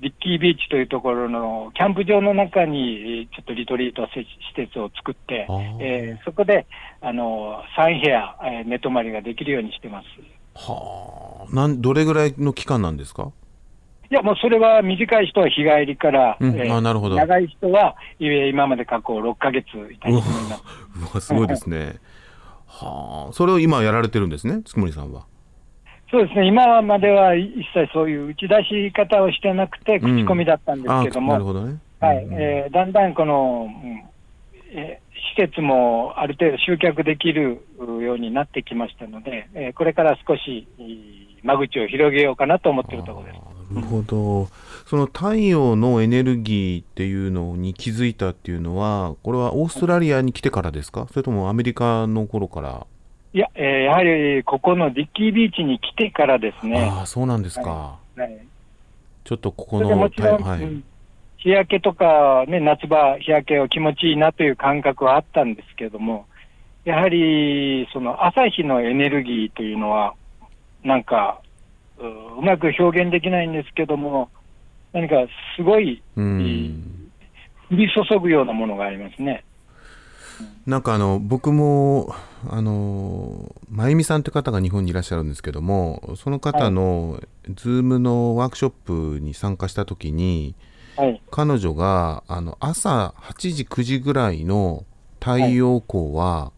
[0.00, 5.46] リッキービーチというところのキャンプ場の中に、えーちょっとリトリート施設を作って
[5.80, 6.66] えーそこで
[7.00, 10.06] あの3部屋、えー寝泊まりができるようにしてます。
[10.54, 11.54] はあ。
[11.54, 13.30] なんどれぐらいの期間なんですか？
[14.08, 16.54] いや、もうそれは短い人は日帰りから、うん。
[16.58, 17.16] えーあなるほど。
[17.16, 20.18] 長い人は、いえ今まで過去6ヶ月いたりう
[21.14, 21.96] わすごいですね。
[22.66, 23.32] はあ。
[23.32, 25.24] それを今やられてるんですね月森さんは
[26.10, 31.78] そうですね、今までは一切そういう打ち出し方をしてなくて、口コミだったんですけども、あなるほどね。
[32.00, 32.24] はい。
[32.24, 32.34] うん。
[32.34, 34.02] えーだんだんこの、うん
[34.70, 35.06] えー
[35.38, 40.66] 施設もある程度集客できるようになってきましたので、えーこれから少し
[41.42, 43.74] 間口を広げようかなと思っているところです。
[43.74, 44.46] なるほど。
[44.86, 51.06] その太陽のエネルギーっていうのに気づいたっていうのはこれはオーストラリアに来てからですか？
[51.10, 52.86] それともアメリカの頃から？
[53.36, 58.46] いや、えーやはりここのディッキービーチに来てからですね、ああそうなんですか、はい。
[59.24, 60.84] ちょっとここのもちろん、はいうん
[61.36, 66.26] 日焼けとか、ね、夏場、日焼けを気持ちいいなという感覚はあったんですけども、
[66.84, 70.14] やはりその朝日のエネルギーというのは、
[70.82, 71.40] なんか
[71.98, 74.30] ううまく表現できないんですけども、
[74.94, 77.10] 何かすごいうん。
[77.70, 79.44] 降り注ぐようなものがありますね。
[80.66, 82.14] なんかあの僕も
[82.48, 90.54] あの真由美さんという方が日本にいらっしゃるんですけどもその方の Zoom のワークショップに参加した時に
[90.96, 94.84] はい、彼女があの朝8時9時ぐらいの
[95.20, 96.52] 太陽光は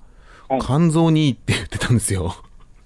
[0.49, 0.61] はい。
[0.61, 2.35] 肝臓にいいって言ってたんですよ。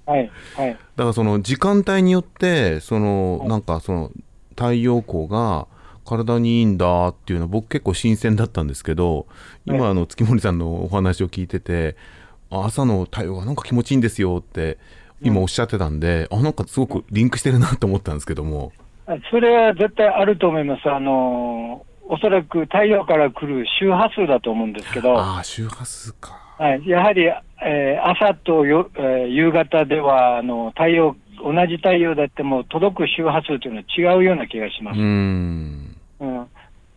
[0.05, 3.48] はい、はい、だからその時間帯によってそのはい。
[3.48, 4.11] なんかその
[4.50, 5.68] 太陽光が
[6.05, 9.27] 体にいいんだっていうのは僕結構新鮮だったんですけど
[9.65, 11.97] 今あの月森さんのお話を聞いてて
[12.51, 14.79] あ朝の太陽がなんか気持ちいいんですよって
[15.21, 18.73] 今おっしゃってたんであなんかすごくリンクしてるなと思ったんですけども。
[19.31, 20.88] それは絶対あると思います。
[20.88, 26.38] あのおそらく太陽から来る周波数だと思うんですけど、ああ周波数か。
[26.59, 27.23] はい、やはり、
[27.65, 34.99] えー朝とよ、えー夕方ではあの太陽、同じ太陽だっても届く周波数というのは違うような気がします。
[36.23, 36.47] うーん。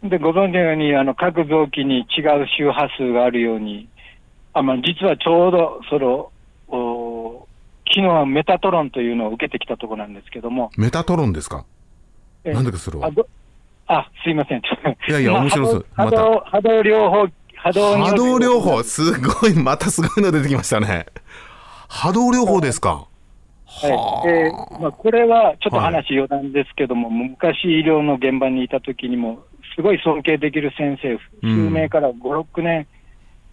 [0.04, 3.90] うん、でご存知のようにあの各臓器に違う周波数があるように、
[4.54, 6.32] あまあ、実はちょうどその
[6.68, 7.48] お
[7.88, 11.66] 昨日はメタトロンというのを受けてきたところなんですけども、メタトロンですか？
[12.44, 13.12] えなんだかそれは。
[13.88, 15.86] あすいません、いやいやまあ面白そう。
[15.94, 18.84] 波動ま波動波動療法、波動波動療法。
[18.84, 21.06] すごいまたすごいの出てきましたね。
[21.88, 23.08] 波動療法ですか？
[23.82, 24.30] はい。
[24.30, 29.44] えーまあ、これはちょっと話余談ですけども、昔医療の現場にいた時にも、
[29.76, 31.68] すごい尊敬できる先生、うん。
[31.68, 32.88] 数名から5、6年、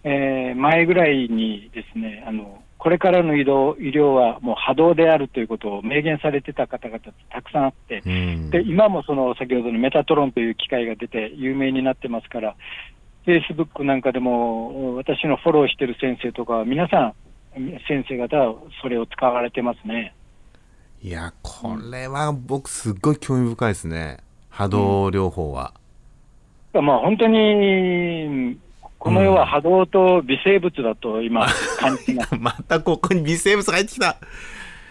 [0.03, 6.99] えー前ぐらいにですね、あの、これからの医療医療はもう波動であるということを明言されてた方々
[7.31, 8.49] たくさんあって、うん。
[8.49, 12.55] で今もその先ほどのメタトロンという機械が出て有名になってますから、
[13.23, 17.13] フェイスブックなんかでも私のフォローしてる先生とかは皆さん、
[17.87, 20.15] 先生方はそれを使われてますね。
[21.01, 24.17] いやこれは僕すっごい興味深いですね。
[24.49, 25.73] 波動療法は、
[26.73, 28.57] まあ本当に、
[28.99, 31.47] この世は波動と微生物だと今
[31.79, 32.35] 感じます。
[32.39, 34.17] またここに微生物入ってきた。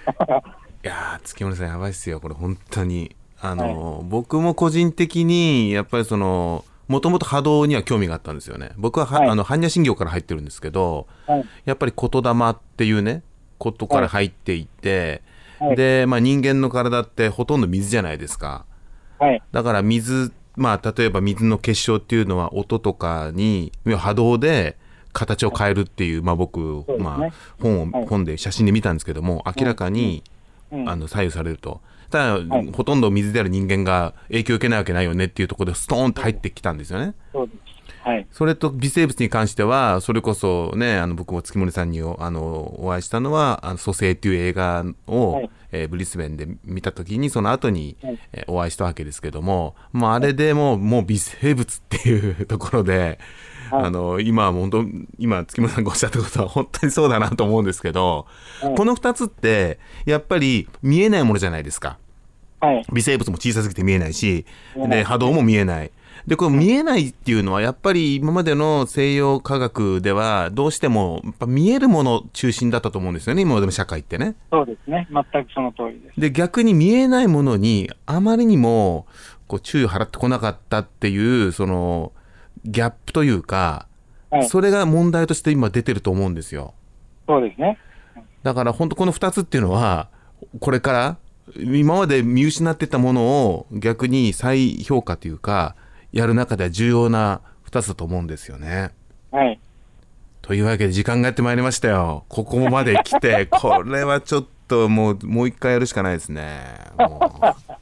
[0.85, 3.15] いやー月森さんやばいっすよこれ本当に。
[3.41, 8.73] あの、僕も個人的にやっぱりそのもともと波動には興味があったんですよね。
[8.77, 9.29] 僕はは、はい。
[9.31, 11.45] あの般若心経から入ってるんですけどはい。
[11.65, 13.23] やっぱり言霊っていうね
[13.57, 15.23] ことから入っていって、
[15.59, 15.77] はい。
[15.77, 18.67] で、まあ、人間の体ってほとんど水じゃないですか。
[19.19, 19.43] はい。
[19.53, 24.77] だから水まあ例えば水の結晶っていうのは音とかに波動で
[25.15, 28.07] 形を変えるっていう、まあ僕、まあ本を、はい。
[28.07, 30.23] 本で写真で見たんですけども明らかに、
[30.71, 30.89] うん。
[30.91, 31.81] あの左右されると
[32.13, 37.15] ただ、はいほとんど水である人間が影響を受けないわけないよねっていうところでストーンと入ってきたんですよね。
[37.33, 37.59] そうです。
[38.05, 38.27] はい。
[38.31, 53.19] それと微生物に関してはそれこそねあの僕も月森さんにおあのお会いしたのは「あの蘇生」っていう映画を、はいえーブリスベンで見た時にその後に、はいえーお会いしたわけですけども、もうあれでもうもう微生物っていうところで、はい
[53.75, 54.85] あの今は本当
[55.19, 58.27] 今月森さんがおっしゃったことは本当にそうだなと思うんですけど、
[58.61, 61.99] はいこの2つってやっぱり見えないものじゃないですか。
[62.61, 62.85] はい。
[62.93, 64.47] 微生物も小さすぎて見えないし、
[64.89, 65.91] で波動も見えない。
[66.27, 74.37] でこれ見えないっていうのはやっぱり今までの西洋科学ではどうしてもやっぱ見えるもの中心だったと思うんですよね今までの社会ってね。
[74.51, 75.09] そうですね。
[75.11, 76.21] 全くその通りです。
[76.21, 79.07] で逆に見えないものにあまりにも
[79.49, 82.13] こう注意を払ってこなかったっていうその
[82.65, 83.87] ギャップというか、
[84.31, 86.73] はいそれが問題として今出てると思うんですよ。
[87.29, 87.79] そうですね。
[88.43, 90.09] だから本当この2つっていうのは
[90.59, 91.17] これから
[91.59, 95.77] 今まで見失ってたものを逆に再評価というか
[96.13, 98.93] やる中では重要な2つだと思うんですよね。
[99.31, 99.61] はい。
[100.41, 102.25] というわけで時間がやってまいりましたよ。
[102.29, 106.59] ここまで来て これはちょっともうもう一回やるしかないですね。
[106.99, 107.73] もう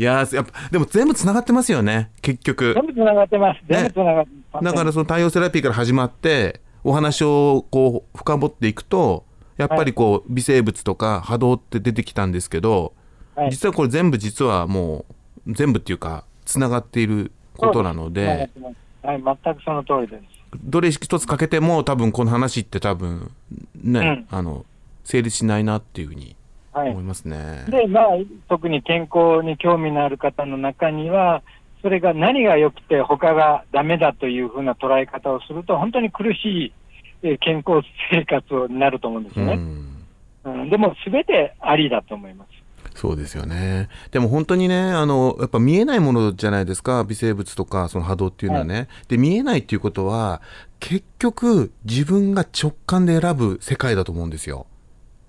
[0.00, 2.72] いやーやっぱでも全部つながってますよね結局。
[2.74, 3.60] 全部つながってます。
[3.68, 4.64] 全部つながってます。
[4.64, 9.26] だからその太陽セラピーから始まってお話をこう深掘っていくと
[9.58, 12.94] やっぱりこう微生物とか波動って出てきたんですけど、
[13.34, 15.04] はい実はこれ全部実はも
[15.46, 18.50] う全部っていうかつながっていることなので
[19.02, 20.22] はい、全くその通りです。
[20.62, 23.30] どれ一つ欠けても多分この話って多分
[23.76, 24.64] ね、あの
[25.04, 26.36] 成立しないなっていうふうにはい
[26.72, 27.64] 思いますね。
[27.68, 28.04] で、まあ、
[28.48, 31.42] 特に健康に興味のある方の中には、
[31.82, 36.72] それが何が良くて他がダメだというふうな捉え方をすると、本当に苦しい
[37.22, 39.54] えー健康生活になると思うんですよね。
[39.54, 39.96] うん
[40.70, 42.98] でも、すべてありだと思います。
[42.98, 43.90] そうですよね。
[44.10, 48.88] でも本当にね、あの、やっぱ見えないものじゃないですか、微生物とか、その波動っていうのはね。
[49.08, 50.40] で、見えないっていうことは、
[50.80, 54.66] 結局、自分が直感で選ぶ世界だと思うんですよ。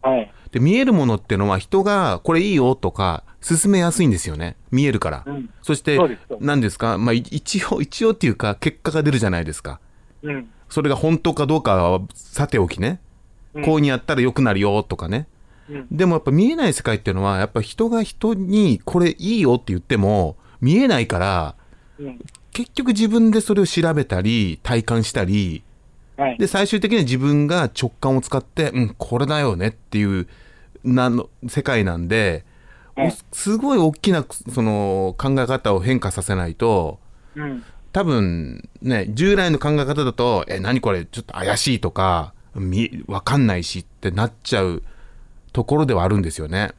[0.02, 0.32] はい。
[0.52, 4.56] で、見えるものってのは、人が、これいいよとか、進めやすいんですよね。
[4.70, 5.24] 見えるから。
[5.26, 5.98] うんそして
[6.40, 9.80] 何ですか、まあ、い一応、一応っていうか、結果が出るじゃないですか。
[10.24, 10.50] うん。
[10.70, 13.00] それが本当かどうかはさておきね。
[13.54, 15.28] うんこういうにやったら良くなるよとかね。
[15.70, 21.56] うんでもやっぱ見えない世界っていうのは、やっぱ人が人にこれいいよって言っても、見えないから、
[22.00, 22.20] うん。
[22.52, 25.64] 結局自分でそれを調べたり、体感したり、
[26.18, 26.38] はい。
[26.38, 30.28] で、最終的には自分が直感を使って、うん、これだよねっていう、
[30.84, 32.46] なの、世界なんで、
[32.98, 37.00] おすごい大きな、その、考え方を変化させないと、
[37.36, 37.64] うん。
[37.94, 44.84] 多分ね、従来の考え方だと、え、何これ、ちょっと怪しいとか、み、わかんないしってなっちゃう
[45.54, 46.72] ところではあるんですよね。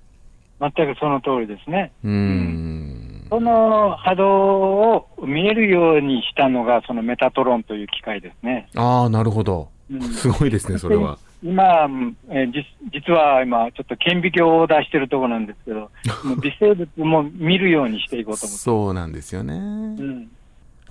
[0.60, 1.92] 全くその通りですね。
[2.04, 3.26] うーん。
[3.30, 8.68] その波動を見えるようにしたのが、そのメタトロンという機械ですね。
[8.76, 10.02] ああ、なるほどうん。
[10.02, 11.18] すごいですね、それは。
[11.42, 11.88] 今、
[12.28, 12.52] えー、
[12.92, 15.90] 実は今、ちょっと顕微鏡を出してるところなんですけど、
[16.40, 18.58] 微生物も見るようにしていこうと思って。
[18.58, 19.54] そうなんですよね。
[19.54, 20.20] うん。
[20.20, 20.26] わ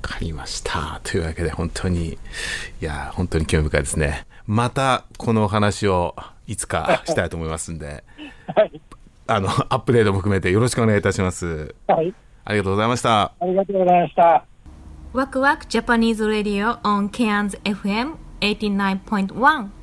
[0.01, 0.99] かりました。
[1.03, 2.17] というわけで、本当に、い
[2.81, 4.25] や、本当に興味深いですね。
[4.45, 6.15] また、このお話を
[6.47, 8.03] いつかしたいと思いますんで、
[8.53, 8.81] はい、
[9.27, 11.73] あの、アップデートも含めてよろしくお願いいたします。
[11.87, 12.13] はい。
[12.43, 13.31] ありがとうございました。
[13.39, 14.43] ありがとうございました。
[15.13, 17.59] ワクワクジャパニーズラディオ on Cairns
[18.41, 19.81] FM89.1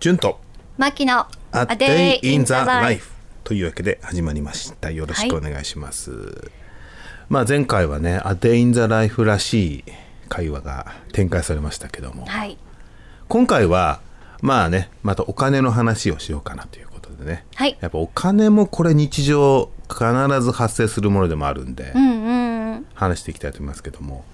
[0.00, 0.40] 純と。
[0.78, 3.12] 牧野 A Day in the Life
[3.44, 4.90] というわけで始まりました。
[4.90, 6.50] よろしくお願いします、はい、
[7.28, 9.84] まあ前回はねアデイイ in the らしい
[10.28, 12.58] 会話が展開されましたけども、はい、
[13.28, 14.00] 今回は
[14.40, 16.81] まあねまたお金の話をしようかなという
[17.22, 17.44] でね。
[17.54, 17.76] はい。
[17.80, 20.04] やっぱお金もこれ日常必
[20.40, 22.86] ず発生するものでもあるんで、うんうん。
[22.94, 24.24] 話していきたいと思いますけども。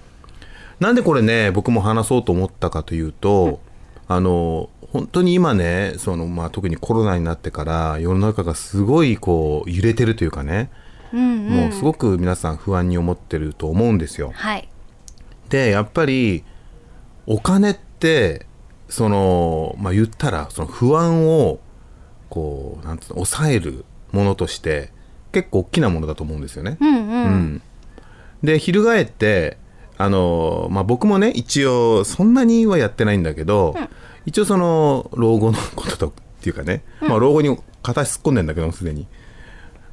[0.79, 3.59] なんでこれね僕も話そうと思ったかというと、
[4.07, 10.71] あの本当に今ねその、まあ、特にコロナになってから世の中がすごいこう揺れてるというかね、
[11.13, 11.47] うんうん。
[11.49, 14.31] もうすごく皆さん不安に思ってると思うんですよ。
[14.33, 14.69] はい。
[15.49, 16.43] でやっぱり
[17.25, 18.45] お金って
[18.87, 21.59] そのまあ言ったらその不安を
[22.29, 24.91] こうなんつうの抑えるものとして
[25.31, 26.77] 結構大きなものだと思うんですよね。
[26.79, 27.61] うんうん。
[28.43, 29.57] で翻って
[29.97, 33.75] あの、まあ、僕もね一応そんなにはやってないんだけど、
[34.25, 36.11] 一応その老後のこととっ
[36.41, 39.07] ていうかね、まあ、老後に片足突っ込んでんだけどもすでに。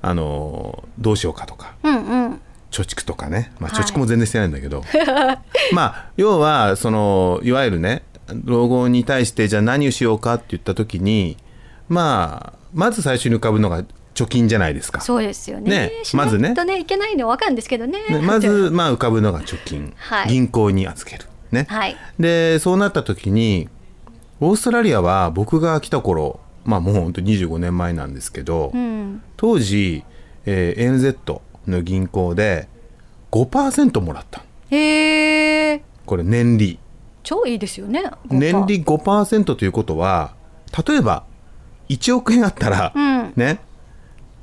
[0.02, 2.40] あのどうしようかとかうんうん。
[2.70, 3.84] 貯蓄とかね、まあ、はい。
[3.84, 4.84] 貯蓄も全然してないんだけど、
[5.72, 8.02] まあ要はそのいわゆるね
[8.44, 11.36] 老後に対してじゃあ何をしようかって言った時に
[11.88, 13.84] まあまず最初に浮かぶのが
[14.14, 15.00] 貯金じゃないですか。
[15.00, 15.70] そうですよね。
[15.70, 16.54] ねまずね。
[16.54, 17.98] とねいけないの分かるんですけどね。
[18.08, 20.28] ね、まず、 まあ、浮かぶのが貯金、はい。
[20.28, 21.66] 銀行に預ける、ね。
[21.68, 21.96] はい。
[22.18, 23.68] でそうなった時に
[24.40, 29.22] オーストラリアは僕が来た頃まあもう本当に25年前なんですけど、うん。
[29.36, 30.02] 当時、
[30.46, 32.68] えー NZ の銀行で
[33.32, 36.78] 5%もらったへえこれ年利。
[37.22, 40.34] 超いいですよね年利5%ということは
[40.86, 41.24] 例えば
[41.88, 43.32] 1億円あったら、うん。
[43.36, 43.60] ね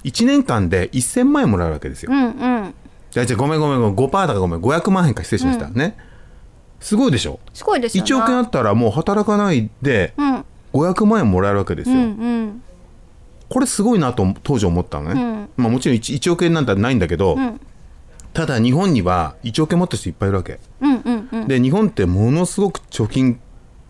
[0.03, 2.11] 1年間で1000万円もらえるわけですよ。
[2.11, 2.73] うんうん。
[3.11, 3.95] じゃあごめんごめんごめん。
[3.95, 4.61] 5%だかごめん。
[4.61, 5.97] 500万円か失礼しました、ね。
[6.79, 7.39] すごいでしょ？
[7.53, 10.45] すごいですよね1億円あったらもう働かないでうん。
[10.73, 12.63] 500万円もらえるわけですよ、うんうん。
[13.47, 15.49] これすごいなと当時思ったのね、うん。
[15.55, 17.59] まあ、もちろん 1, 1億円なんてないんだけど、ん。
[18.33, 21.47] ただ日本には1億円持った人いっぱいいるわけ、うんうんうん。
[21.47, 23.39] で日本ってものすごく貯金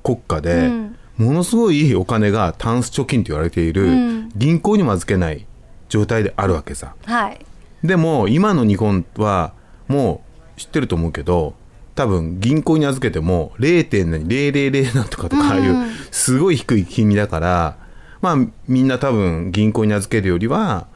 [0.03, 4.29] 国家で、うんものすごいお金がタンス貯金と言われている、うん。
[4.35, 5.45] 銀行にも預けない
[5.89, 6.95] 状態であるわけさ。
[7.05, 7.45] はい。
[7.83, 9.53] でも今の日本は
[9.87, 10.23] も
[10.57, 11.53] う知ってると思うけど
[11.95, 15.75] 多分銀行に預けても0.000なんとかとかああいう
[16.09, 17.77] すごい低い金利だから、
[18.21, 18.35] まあ
[18.67, 20.87] みんな多分銀行に預けるよりは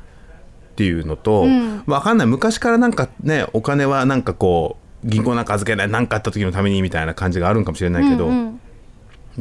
[0.72, 1.84] っていうのと、うん。
[1.86, 2.28] わかんない。
[2.28, 8.60] 昔からなんかねお金はなんかこう銀行なんか預けない何かあった時のためにみたいな感じがあるんかもしれないけど、うんうん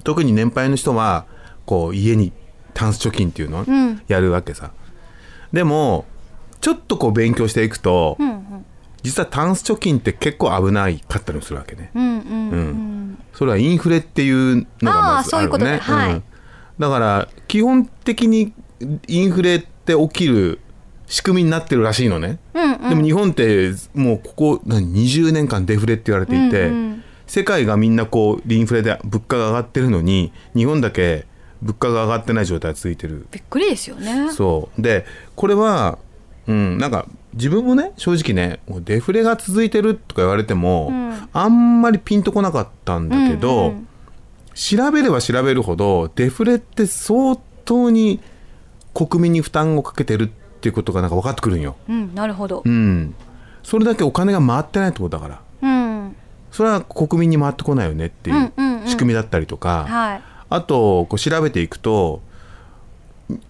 [0.05, 1.27] 特に年配の人は
[1.65, 2.33] こう家に
[2.75, 4.03] タンス貯金っていうのをうん。
[4.09, 4.73] やるわけさ、
[5.53, 6.05] でも
[6.61, 8.67] ちょっとこう勉強していくと、うんうん。
[9.03, 16.13] 実はタンス貯金って結構危ないかったりもするわけね、うんうんうんそれはインフレっていうのがまずあるあーそういうことねねはい。
[16.13, 16.23] うん
[16.79, 18.53] だから基本的に
[19.09, 20.61] インフレって起きる
[21.07, 22.89] 仕組みになってるらしいのね、うんうん。
[22.91, 31.27] でも日本ってもうここ何20年間デフレって言われていて、うんうん世界がみんなこうインフレで物価が上がってるのに日本だけ
[31.63, 33.27] 物価が上がってない状態が続いてる。
[33.31, 34.31] びっくりですよね。
[34.33, 34.83] そう。
[34.83, 35.99] でこれは
[36.47, 41.29] うんなんか自分もね正直ねデフレが続いてるとか言われても、うん。
[41.33, 43.89] あんまりピンとこなかったんだけど、うんうん
[44.59, 48.21] 調べれば調べるほどデフレって相当に
[48.95, 51.77] 国民に負担をかけてるっていうことがなんか分かってくるんよ。
[51.91, 52.63] うんなるほど。
[52.65, 53.15] うん、
[53.63, 55.35] それだけお金が回ってないってことだから。
[55.35, 55.46] うん
[56.57, 58.51] それは国民に回ってこないよねっていう
[58.87, 60.23] 仕組みだったりとか、はい。
[60.49, 62.23] あとこう調べていくと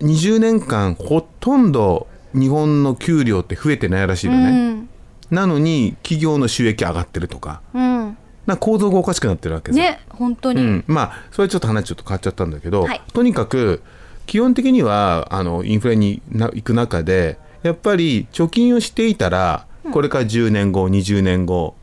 [0.01, 4.89] 20年間ほとんど日本の給料って増えてないらしいのね、うん
[5.29, 7.61] なのに企業の収益上がってるとか。
[7.75, 8.17] うん。
[8.47, 13.03] な構造がおかしくなってるわけですよね本当に、うん、まあそれちょっと話ちょっと変わっちゃったんだけど、はい。
[13.13, 13.83] とにかく
[14.27, 21.75] 基本的にはあのインフレにな行く中でやっぱり貯金をしていたらこれから10年後20年後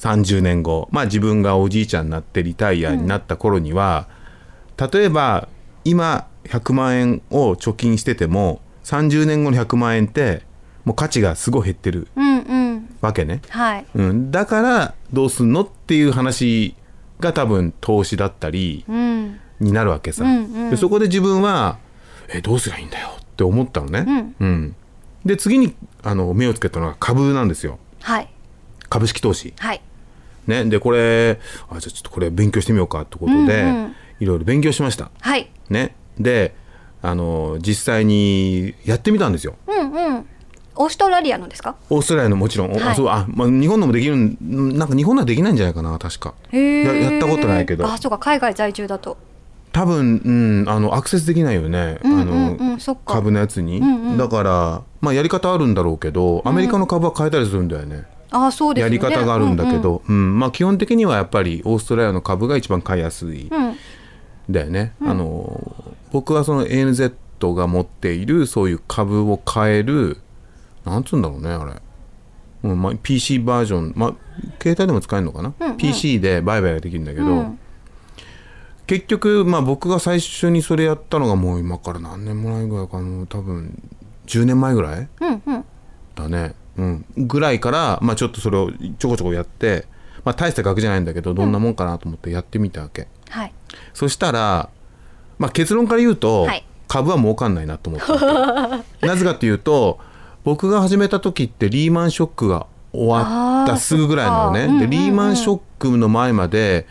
[0.00, 4.08] 30年後まあ自分がおじいちゃんになってリタイアになった頃には、
[4.92, 5.48] 例えば
[5.84, 10.42] 今100万円を貯金してても30年後の100万円って
[10.86, 12.96] もう価値がすごい減ってるうんうん。
[13.02, 13.42] わけね。
[13.50, 13.86] はい。
[13.94, 16.74] うん、だからどうすんのっていう話
[17.20, 19.38] が多分投資だったりうん。
[19.60, 20.70] になるわけさ、うんうん。
[20.70, 21.78] でそこで自分は
[22.32, 24.74] えどうすりゃいいんだよって思ったのね、うん。
[25.26, 27.78] で次にあの目をつけたのが株なんですよ。
[28.00, 28.30] はい。
[28.88, 29.52] 株式投資。
[29.58, 29.82] はい
[30.46, 33.94] ねでこれあじゃあちょっとこれ勉強してみようかってことで、うんうん。
[34.20, 35.10] いろいろ勉強しました。
[35.20, 35.50] はい。
[35.68, 35.94] ね。
[36.18, 36.54] で
[37.02, 39.56] あの実際にやってみたんですよ。
[39.66, 40.26] うんうん。
[40.76, 41.76] オーストラリアのですか？
[41.90, 42.82] オーストラリアのもちろん、おはい。
[42.82, 44.36] あそうあ、まあ、日本のもできるん
[44.78, 46.34] なんか日本のはできないんじゃないかな確か。
[46.52, 47.86] ややったことないけど。
[47.86, 49.16] あそうか海外在住だと。
[49.72, 50.30] 多分、う
[50.64, 53.14] ん、あのアクセスできないよね、うんうんあのうんそっか。
[53.14, 54.16] 株のやつに、うんうん。
[54.18, 63.64] だから、まあ、やり方あるんだろうけどアメリカの株は変えたりするんだよね、あそうですやり方があるんだけど、うんまあ、基本的にはやっぱりオーストラリアの株が一番買いやすい、うん。
[63.68, 63.76] うん
[64.52, 70.18] だよね、あの僕はその ANZ が持っているそういう株を買える
[70.84, 71.80] なんつうんだろうねあれ、
[72.64, 74.14] うんまあ、PC バージョン、まあ、
[74.60, 75.76] 携帯でも使えるのかな、うんうん。
[75.76, 77.58] PC で売買ができるんだけど、うん。
[78.86, 83.26] 結局、まあ、僕が最初にそれやったのがもう今から何年前ぐらいかな。
[83.26, 83.80] 多分
[84.26, 85.64] 10年前ぐらいうんうん。
[86.14, 86.54] だね、うん、
[87.16, 89.86] ぐらいから、まあ、ちょっとそれをちょこちょこやって、
[90.24, 93.52] まあ、大した額じゃないんだけどどんなもんかなと思ってやってみたわけ、はい。
[93.94, 94.68] そしたら、
[95.38, 96.64] まあ、結論から言うと、はい。
[96.88, 99.06] 株は儲かんないなと思ったわけ。
[99.06, 100.00] なぜかというと
[100.42, 106.86] 僕が始めた時ってリーマンショックが終わったすぐぐらいなのね、でリーマンショックの前まで、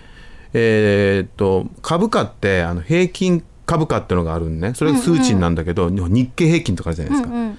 [0.54, 4.74] えーっと株価ってあの平均株価っていうのがあるんね。
[4.74, 7.58] それが数値なんだけど、日経平均とかあるじゃないですか、うんうん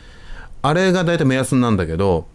[0.63, 2.27] あれが大体目安なんだけど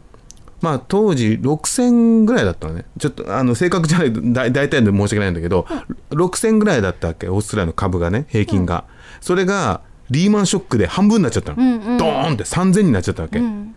[0.62, 2.86] まあ当時6000ぐらいだったのね。
[2.98, 5.68] ちょっとあの正確じゃないだ大体で申し訳ないんだけど、
[6.10, 7.28] 6000ぐらいだったわけ？
[7.30, 8.86] オーストラリアの株がね平均が、
[9.22, 13.76] それがリーマンショックで半分になっちゃったの、うんうんドーンって3000になっちゃったわけ、うん。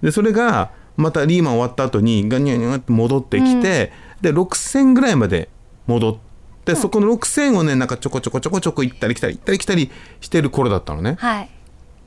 [0.00, 5.50] でそれがまたリーマン終わった後にガニャニャって戻ってきて、で6000ぐらいまで
[5.86, 6.16] 戻っ
[6.64, 9.90] て、そこの6000をねなんかちょこちょこちょこちょこ行ったり来たり行ったり来たり
[10.20, 11.50] してる頃だったのね、はい。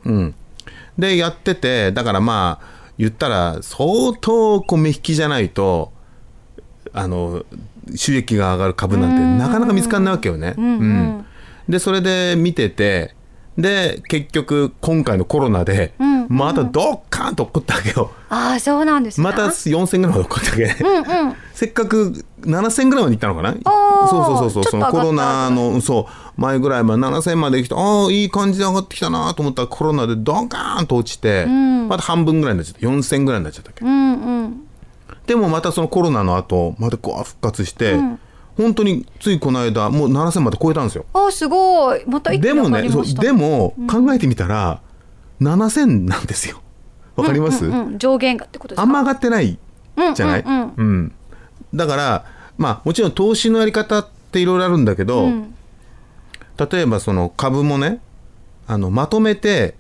[0.06, 0.36] うん、
[0.98, 5.92] でやっててだからまあ言ったら相当こう目引きじゃないと
[6.94, 7.46] あの
[7.96, 10.56] 収益が上がる株なんてなかなか見つかんないわけよね。
[10.58, 11.26] うんうん
[11.68, 13.16] でそれで見てて
[13.58, 16.16] で結局今回のコロナで、うん。
[16.28, 18.12] またドッカーンと怒ったわけよ。
[18.30, 21.36] ああそうなんですねまた4000ぐらいまで怒ったわけ、うんうん。
[21.54, 23.54] せっかく7000ぐらいまで行ったのかな？
[23.54, 24.72] ーそうそうそうそう。
[24.72, 26.42] そのコロナのそう。
[26.42, 31.88] 前ぐらいまで7000まで来てああいい感じで上がってきたなと思ったらコロナでドカーンと落ちて、ん。
[31.88, 32.88] また半分ぐらいになっちゃった。
[32.88, 33.86] 4000ぐらいになっちゃったわけ。
[33.86, 34.68] うんうん。
[35.28, 38.20] でもまたそのコロナの後またこう復活して、うん
[38.58, 41.06] 本当についこの間もう7000まで超えたんですよ。
[41.14, 42.04] あーすごい。
[42.08, 44.82] またでもねそうでも考えてみたら
[45.42, 46.62] 7000なんですよ。
[47.16, 47.98] わかります、うんうんうん。
[47.98, 48.82] 上限がってことですか？
[48.84, 49.58] あんま上がってない
[50.16, 50.52] じゃない、うん。
[50.52, 51.12] うんうん。
[51.74, 52.26] だから
[52.58, 55.54] まあもちろん投資のやり方っていろいろあるんだけど、うん。
[56.58, 58.00] 例えばその株もね
[58.68, 59.76] あのまとめて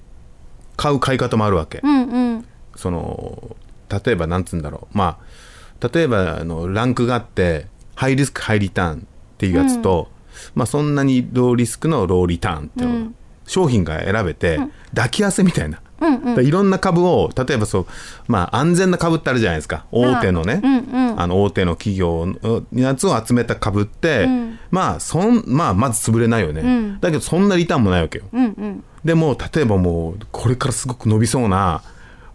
[0.76, 2.46] 買う買い方もあるわけ、うんうん。
[2.76, 3.56] その
[3.90, 4.98] 例えばなんつうんだろう。
[4.98, 9.00] まあ例えばあのランクがあってハイリスクハイリターンっ
[9.38, 10.10] ていうやつと、
[10.54, 13.16] まあそんなにローリスクのローリターンっていうの、うん。
[13.48, 14.60] 商品が選べて、
[14.94, 16.46] 抱き合わせみたいな、うんうん。
[16.46, 17.86] いろんな株を例えばそう
[18.28, 19.86] まあ安全な株ってあるじゃないですか。
[19.92, 21.22] 大手のね、うんうん。
[21.22, 24.60] あの大手の企業のやつを集めた株って、うん。
[24.72, 27.00] まあそんまあまず潰れないよね、うん。
[27.00, 28.26] だけどそんなリターンもないわけよ。
[28.34, 28.84] うんうん。
[29.06, 31.84] でも例えばもうこれからすごく伸びそうな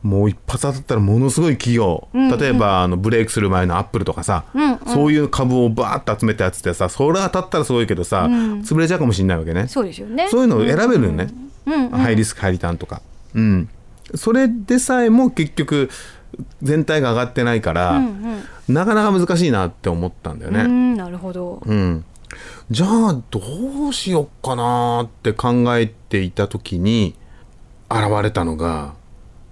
[0.03, 2.39] もう一発当たったらものすごい企業、うんうん。
[2.39, 4.79] 例えばあのブレイクする前のアップルとかさ、うんうん。
[4.87, 8.61] そういう株をバーッと集めたやつってさそれ当たったらすごいけどさ、うん。
[8.61, 9.69] 潰れちゃうかもしれないわけね。
[9.69, 10.29] そうですよね。
[10.31, 11.29] そういうのを選べるよね、
[11.67, 11.91] うんうん。
[11.91, 13.03] ハイリスクハイリターンとか。
[13.35, 13.69] うん。
[14.15, 15.89] それでさえも結局
[16.63, 20.61] 全体が上がってないから、うんなかなか難しいなって思ったんだよね。
[20.61, 21.61] うんうんなるほど。
[21.67, 22.05] うん、
[22.71, 23.41] じゃあど
[23.89, 27.17] うしよっかなって考えていた時に
[27.91, 28.95] 現れたのが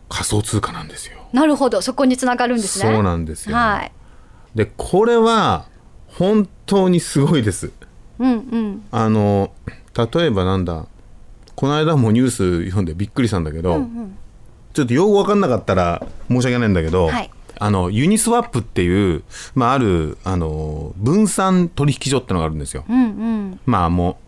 [0.09, 1.19] 仮想通貨なんですよ。
[1.33, 1.83] なるほど。
[1.83, 2.93] そこにつながるんですね。
[2.93, 3.57] そうなんですよ。
[3.57, 3.93] はい。
[4.55, 5.67] でこれは
[6.07, 7.71] 本当にすごいです。
[8.19, 8.85] うんうん。
[8.91, 9.53] あの
[9.95, 10.87] 例えばなんだ
[11.55, 14.19] この間もニュース読んでびっくりしたんだけど、うんうん。
[14.73, 17.31] ちょっと用語わかんなかったら申し訳ないんだけど、はい。
[17.61, 19.25] あのユニスワップっていう、
[19.57, 22.85] まあ、あるあの分散取引所ってのがあるんですよ。
[22.89, 23.61] うんうん。
[23.67, 24.19] まあも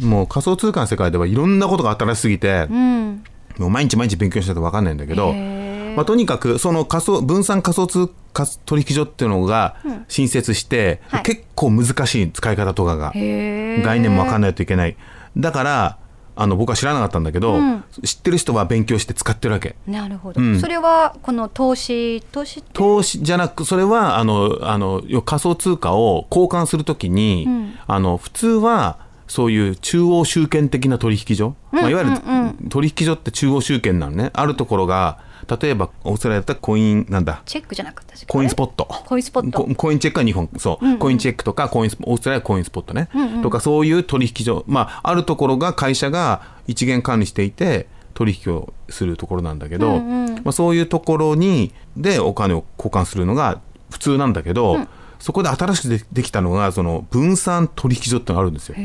[0.00, 3.24] う もう仮想通貨の世界ではいろんなことが新しすぎて、うん
[3.58, 10.04] もう毎日毎日勉強しないと分かんないんだけど、まあ、とにかくその仮想分散仮想通貨取引所っていうのがうん。
[10.08, 11.22] 新設して、はい。
[11.22, 14.96] 結構難しい使い方とかが概念も分かんないといけない。
[15.36, 15.98] だから
[16.34, 17.84] あの僕は知らなかったんだけど、うん。
[18.02, 19.76] 知ってる人は勉強して使ってるわけ。
[19.86, 20.58] なるほど、うん。
[20.58, 22.22] それはこの投資？
[22.32, 27.74] 投資投資じゃなくそれはあのあの仮想通貨を交換するときに、うん。
[27.86, 28.98] あの普通は
[29.32, 34.28] そういう中央集権的な取引所、まあ、いわゆるうん取引所って中央集権なのね。
[34.34, 37.40] あるところが例えばオーストラリアだったらコインなんだ？
[37.46, 38.84] チェックじゃなかったコインスポット。
[38.84, 39.64] コインスポット。
[39.64, 40.98] ココインチェックは日本そう、うんうん。
[40.98, 43.42] コインチェックとかコインスオーストラリアはコインスポットね、うんうん。
[43.42, 44.64] とかそういう取引所。
[44.66, 50.34] まああるところが会社が一元管理していて取引をするところなんだけど、うんうん。
[50.34, 54.86] まあ、そういうところにでお金を交換するのが普通なんだけど、
[55.22, 58.74] そこで新しくでできたのがその分散取引所ってのがあるんですよ。
[58.74, 58.80] こ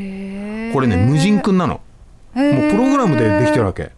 [0.80, 1.80] れね無人君なの。
[2.32, 3.90] もうプログラムでできてるわけ。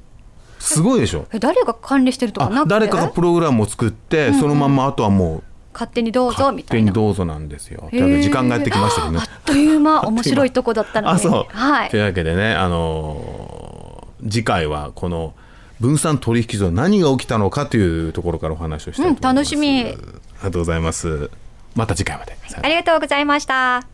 [0.58, 1.26] すごいでしょ。
[1.34, 2.74] え誰が管理してるとかなくて？
[2.74, 5.42] あ誰かがプログラムを作って、そのまんまあとはもう
[5.74, 7.86] 勝手にどうぞみた勝手にいなどうぞなんですよ。
[7.90, 9.22] というわけで時間がやってきましたけどねあ。
[9.22, 11.54] っという間 面白いとこだったのであそう。
[11.54, 15.34] はいというわけでね、あのー次回はこの
[15.80, 19.26] 分散取引所何が起きたのかというところからお話をしたいと思います。
[19.28, 19.96] うん楽しみあり
[20.44, 21.30] がとうございます。
[21.80, 22.36] また次回まで。
[22.62, 23.88] ありがとうございました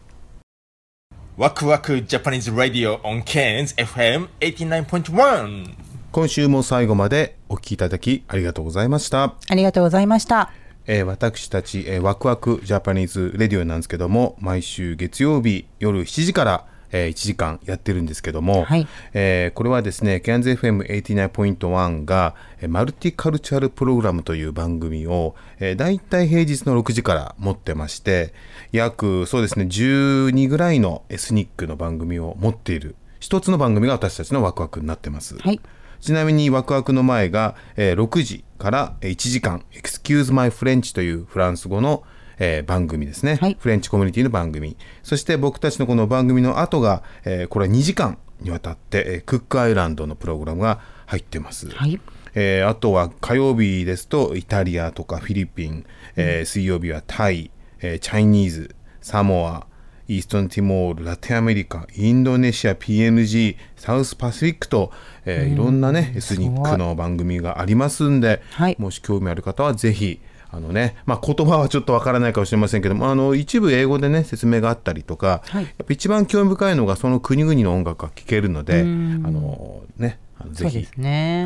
[1.37, 5.70] ワクワクジャパニーズラディオ on Cairns FM 89.1
[6.11, 9.34] 今週も最後までお聞きいただきありがとうございました。
[9.49, 10.51] ありがとうございました。
[10.87, 16.66] えー私たち、えーワクワクジャパニーズレディオなんですけども毎週月曜日夜7時から、
[17.05, 28.32] えー1時間やってるんですけども、はいえーこれはですね CANZFM89.1 が、えーマルティカルチャルプログラムという番組を、えー、大体平日の6時から持ってまして
[28.72, 35.38] 約そうですね12ぐらいのエスニックの番組を持っている一つの番組が私たちのワクワクになってます。
[35.38, 35.61] はい。
[36.01, 42.05] ちなみにワクワクの前が、えー6時からえー1時間「Excuse My French」というフランス語の、
[42.39, 44.76] えー番組ですね、フレンチコミュニティの番組。
[45.03, 52.01] そして僕たちのこの番組の後が、えーこれは2時間にわたって、えークックアイランドのプログラムが入ってます、はい。
[52.34, 59.66] えーあとは火曜日ですとイタリアとかフィリピン、えー水曜日はタイ、えーチャイニーズサモア
[60.09, 64.93] イーストンティモールラテンアメリカインドネシア PNG サウスパシフィックと、
[65.24, 68.43] えーいろんなねエスニックの番組がありますんで、
[68.78, 70.20] もし興味ある方はぜひ
[70.57, 80.19] あのね、まあ、言葉はちょっとわからないかもしれませんけどもあの一部英語でね説明があったりとか、はいやっぱ一番興味深いのがその国々の音楽が聴けるのであうんのね
[80.51, 80.87] ぜひ。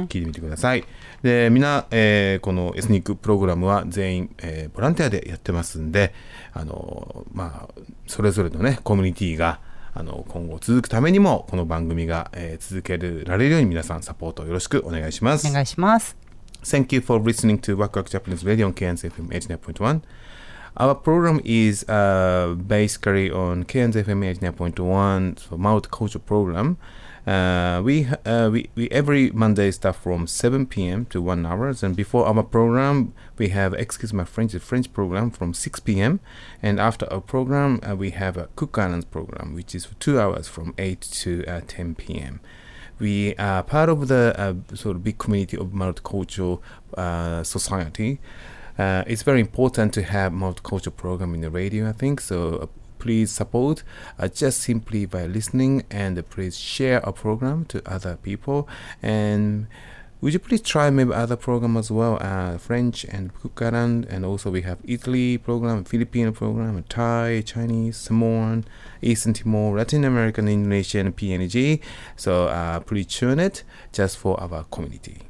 [0.08, 0.84] 聞いてみてください。
[1.22, 6.12] で、みんな、えーこのエスニックプログラムは全員、えーボランティアでやってますんで、
[6.52, 9.60] あの、まあ、それぞれのね、コミュニティが、
[9.94, 15.48] あの、今後続くためにも、この番組が、えー続けられるように皆さんサポートよろしくお願いします。
[15.48, 16.19] お願いします。
[16.62, 20.02] Thank you for listening to Waku Japanese Radio on KNZFM 89.1.
[20.76, 26.76] Our program is uh, basically on KNZFM 89.1 so multicultural program.
[27.26, 31.06] Uh, we, uh, we we every Monday start from 7 p.m.
[31.06, 35.30] to 1 hours, and before our program we have excuse my French the French program
[35.30, 36.20] from 6 p.m.
[36.62, 40.20] and after our program uh, we have a Cook Islands program which is for two
[40.20, 42.40] hours from 8 to uh, 10 p.m
[43.00, 46.60] we are part of the uh, sort of big community of multicultural
[46.96, 48.20] uh, society.
[48.78, 52.20] Uh, it's very important to have multicultural program in the radio, I think.
[52.20, 52.66] So uh,
[52.98, 53.82] please support
[54.18, 58.68] uh, just simply by listening and please share our program to other people
[59.02, 59.66] and
[60.20, 64.50] would you please try maybe other program as well uh, french and Kukaran and also
[64.50, 68.64] we have italy program filipino program thai chinese samoan
[69.00, 71.80] eastern timor latin american indonesian png
[72.16, 73.62] so uh, please tune it
[73.92, 75.29] just for our community